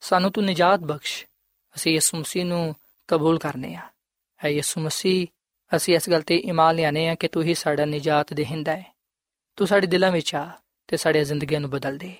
ਸਾਨੂੰ 0.00 0.32
ਤੂੰ 0.32 0.44
ਨਜਾਤ 0.44 0.80
ਬਖਸ਼। 0.80 1.26
ਅਸੀਂ 1.76 1.92
ਯਿਸੂ 1.92 2.18
ਮਸੀਹ 2.18 2.44
ਨੂੰ 2.44 2.76
ਕਬੂਲ 3.08 3.38
ਕਰਨੇ 3.38 3.74
ਆ। 3.74 3.82
ਐ 4.44 4.48
ਯਿਸੂ 4.48 4.80
ਮਸੀਹ, 4.80 5.26
ਅਸੀਂ 5.76 5.96
ਇਸ 5.96 6.10
ਗੱਲ 6.10 6.22
ਤੇ 6.22 6.36
ਇਮਾਨ 6.36 6.74
ਲਿਆਨੇ 6.74 7.08
ਆ 7.08 7.14
ਕਿ 7.14 7.28
ਤੂੰ 7.28 7.42
ਹੀ 7.42 7.54
ਸਾਡਾ 7.54 7.84
ਨਜਾਤ 7.84 8.34
ਦੇਹਿੰਦਾ 8.34 8.76
ਹੈ। 8.76 8.96
ਤੂੰ 9.56 9.66
ਸਾਡੇ 9.66 9.86
ਦਿਲਾਂ 9.86 10.10
ਵਿੱਚ 10.10 10.34
ਆ 10.34 10.50
ਤੇ 10.88 10.96
ਸਾਡੇ 10.96 11.24
ਜ਼ਿੰਦਗੀਆਂ 11.24 11.60
ਨੂੰ 11.60 11.70
ਬਦਲ 11.70 11.98
ਦੇ। 11.98 12.14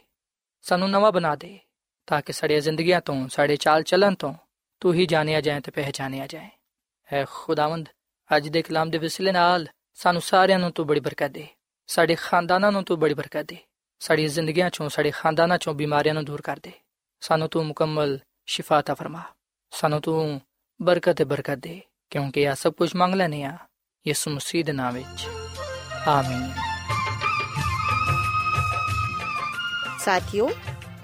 ਸਾਨੂੰ 0.62 0.90
ਨਵਾਂ 0.90 1.12
ਬਣਾ 1.12 1.37
ਦੇ। 1.37 1.59
ਤਾਂ 2.07 2.21
ਕਿ 2.23 2.33
ਸਾਡੀਆਂ 2.33 2.61
ਜ਼ਿੰਦਗੀਆਂ 2.61 3.01
ਤੋਂ 3.01 3.29
ਸਾਡੇ 3.29 3.57
ਚਾਲ 3.57 3.83
ਚੱਲਣ 3.83 4.14
ਤੋਂ 4.14 4.35
ਤੂੰ 4.81 4.95
ਹੀ 4.95 5.07
ਜਾਣਿਆ 5.07 5.40
ਜਾਏ 5.40 5.61
ਤੇ 5.61 5.71
ਪਹਿਚਾਨਿਆ 5.71 6.27
ਜਾਏ 6.27 6.49
ਐ 7.12 7.25
ਖੁਦਾਵੰਦ 7.31 7.88
ਅੱਜ 8.31 8.49
ਦੇ 8.49 8.62
ਕਲਾਮ 8.62 8.90
ਦੇ 8.90 8.99
ਵਸਿਲੇ 8.99 9.33
ਨਾਲ 9.33 9.66
ਸਾਨੂੰ 9.95 10.23
ਸਾਰਿਆਂ 10.23 10.59
ਨੂੰ 10.59 10.71
ਤੂੰ 10.73 10.87
ਬੜੀ 10.87 11.01
ਬਰਕਤ 11.01 11.31
ਦੇ 11.31 11.47
ਸਾਡੇ 11.87 12.14
ਖਾਨਦਾਨਾਂ 12.14 12.73
ਨੂੰ 12.73 12.85
ਤੂੰ 12.85 12.99
ਬੜੀ 13.01 13.14
ਬਰਕਤ 13.14 13.47
ਦੇ 13.47 13.57
ਸਾਡੀ 14.01 14.27
ਜ਼ਿੰਦਗੀਆਂ 14.29 14.71
ਚੋਂ 14.71 14.88
ਸਾਡੇ 14.88 15.11
ਖਾਨਦਾਨਾਂ 15.11 15.59
ਚੋਂ 15.59 15.75
ਬਿਮਾਰੀਆਂ 15.75 16.14
ਨੂੰ 16.14 16.25
ਦੂਰ 16.25 16.42
ਕਰ 16.42 16.61
ਦੇ 16.62 16.73
ਸਾਨੂੰ 17.21 17.49
ਤੂੰ 17.49 17.66
ਮੁਕੰਮਲ 17.66 18.19
ਸ਼ਿਫਾ 18.47 18.83
ਤਾ 18.83 18.95
ਫਰਮਾ 18.95 19.23
ਸਾਨੂੰ 19.71 20.01
ਤੂੰ 20.01 20.40
ਬਰਕਤ 20.83 21.16
ਤੇ 21.16 21.25
ਬਰਕਤ 21.25 21.59
ਦੇ 21.59 21.81
ਕਿਉਂਕਿ 22.11 22.49
ਆ 22.49 22.55
ਸਭ 22.55 22.73
ਕੁਝ 22.73 22.90
ਮੰਗ 22.97 23.14
ਲੈਨੇ 23.14 23.42
ਆ 23.45 23.57
ਯਿਸੂ 24.07 24.31
ਮਸੀਹ 24.31 24.64
ਦੇ 24.64 24.73
ਨਾਮ 24.73 24.95
ਵਿੱਚ 24.95 25.27
ਆਮੀਨ 26.09 26.53
ਸਾਥਿਓ 29.99 30.51